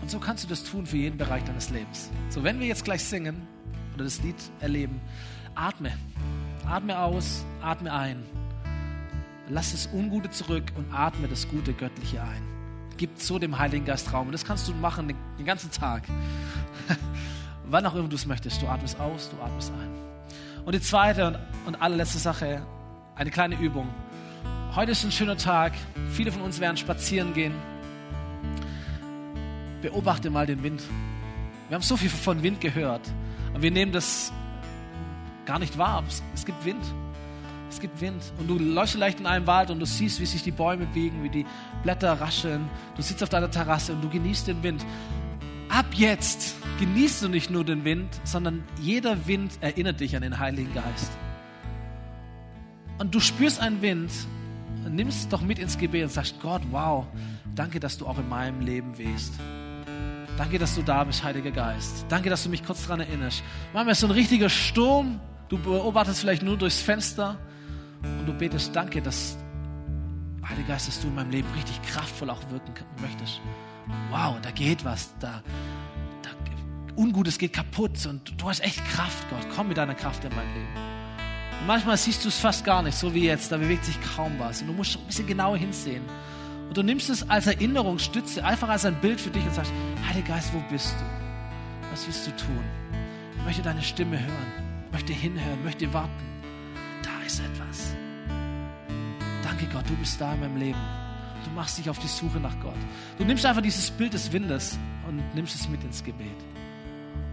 [0.00, 2.12] Und so kannst du das tun für jeden Bereich deines Lebens.
[2.28, 3.44] So, wenn wir jetzt gleich singen
[3.96, 5.00] oder das Lied erleben,
[5.56, 5.90] atme.
[6.64, 8.22] Atme aus, atme ein.
[9.48, 12.42] Lass das Ungute zurück und atme das Gute Göttliche ein.
[12.96, 14.26] Gib so dem Heiligen Geist Raum.
[14.26, 16.02] Und das kannst du machen den, ganzen Tag.
[17.66, 18.60] Wann auch immer du es möchtest.
[18.60, 19.90] Du atmest aus, du atmest ein.
[20.64, 22.66] Und die zweite und, und allerletzte Sache,
[23.14, 23.88] eine kleine Übung.
[24.74, 25.74] Heute ist ein schöner Tag.
[26.10, 27.54] Viele von uns werden spazieren gehen.
[29.80, 30.82] Beobachte mal den Wind.
[31.68, 33.02] Wir haben so viel von Wind gehört,
[33.52, 34.32] aber wir nehmen das
[35.44, 36.02] gar nicht wahr.
[36.34, 36.84] Es gibt Wind.
[37.76, 38.22] Es gibt Wind.
[38.38, 41.22] Und du läufst vielleicht in einem Wald und du siehst, wie sich die Bäume biegen,
[41.22, 41.46] wie die
[41.82, 42.70] Blätter rascheln.
[42.96, 44.84] Du sitzt auf deiner Terrasse und du genießt den Wind.
[45.68, 50.38] Ab jetzt genießt du nicht nur den Wind, sondern jeder Wind erinnert dich an den
[50.38, 51.12] Heiligen Geist.
[52.96, 54.10] Und du spürst einen Wind
[54.88, 57.06] nimm es doch mit ins Gebet und sagst, Gott, wow,
[57.54, 59.34] danke, dass du auch in meinem Leben wehst.
[60.38, 62.06] Danke, dass du da bist, Heiliger Geist.
[62.08, 63.42] Danke, dass du mich kurz daran erinnerst.
[63.72, 65.20] Manchmal ist so ein richtiger Sturm.
[65.48, 67.38] Du beobachtest vielleicht nur durchs Fenster
[68.18, 69.36] und du betest, danke, dass,
[70.48, 73.40] Heiliger Geist, dass du in meinem Leben richtig kraftvoll auch wirken möchtest.
[74.10, 75.14] Wow, da geht was.
[75.18, 75.42] Da,
[76.22, 76.30] da,
[76.96, 79.46] Ungutes geht kaputt und du hast echt Kraft, Gott.
[79.54, 80.68] Komm mit deiner Kraft in mein Leben.
[81.60, 83.50] Und manchmal siehst du es fast gar nicht, so wie jetzt.
[83.52, 84.62] Da bewegt sich kaum was.
[84.62, 86.02] Und du musst ein bisschen genauer hinsehen.
[86.68, 89.72] Und du nimmst es als Erinnerungsstütze, einfach als ein Bild für dich und sagst,
[90.08, 91.90] Heiliger Geist, wo bist du?
[91.90, 92.64] Was willst du tun?
[93.38, 96.35] Ich möchte deine Stimme hören, möchte hinhören, möchte warten.
[97.26, 97.94] Ist etwas.
[99.42, 100.78] Danke Gott, du bist da in meinem Leben.
[101.44, 102.78] Du machst dich auf die Suche nach Gott.
[103.18, 106.44] Du nimmst einfach dieses Bild des Windes und nimmst es mit ins Gebet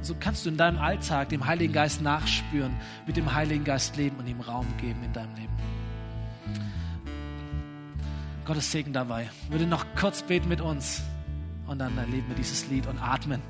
[0.03, 2.75] so kannst du in deinem Alltag dem Heiligen Geist nachspüren,
[3.07, 5.53] mit dem Heiligen Geist leben und ihm Raum geben in deinem Leben.
[8.45, 9.29] Gottes Segen dabei.
[9.45, 11.01] Ich würde noch kurz beten mit uns
[11.67, 13.41] und dann erleben wir dieses Lied und atmen.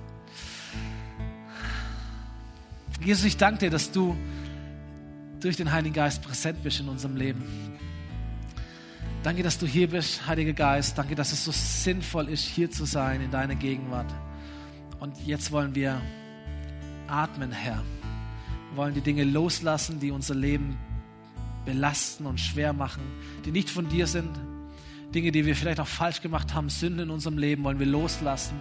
[3.03, 4.15] Jesus, ich danke dir, dass du
[5.43, 7.43] durch den Heiligen Geist präsent bist in unserem Leben.
[9.23, 10.97] Danke, dass du hier bist, Heiliger Geist.
[10.97, 14.11] Danke, dass es so sinnvoll ist, hier zu sein in deiner Gegenwart.
[14.99, 16.01] Und jetzt wollen wir
[17.07, 17.83] atmen, Herr.
[18.71, 20.77] Wir wollen die Dinge loslassen, die unser Leben
[21.65, 23.03] belasten und schwer machen,
[23.45, 24.31] die nicht von dir sind.
[25.13, 28.59] Dinge, die wir vielleicht auch falsch gemacht haben, Sünden in unserem Leben, wollen wir loslassen,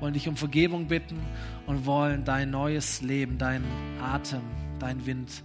[0.00, 1.18] wollen dich um Vergebung bitten
[1.66, 3.66] und wollen dein neues Leben, deinen
[4.00, 4.42] Atem,
[4.78, 5.42] deinen Wind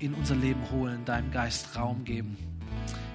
[0.00, 2.36] in unser Leben holen, deinem Geist Raum geben.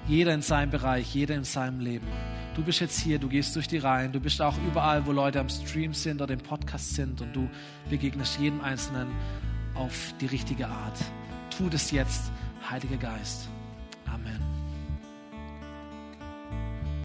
[0.08, 2.06] Jeder in seinem Bereich, jeder in seinem Leben.
[2.54, 5.40] Du bist jetzt hier, du gehst durch die Reihen, du bist auch überall, wo Leute
[5.40, 7.50] am Stream sind oder im Podcast sind und du
[7.90, 9.08] begegnest jedem Einzelnen
[9.74, 10.98] auf die richtige Art.
[11.56, 12.32] Tu das jetzt,
[12.70, 13.48] Heiliger Geist.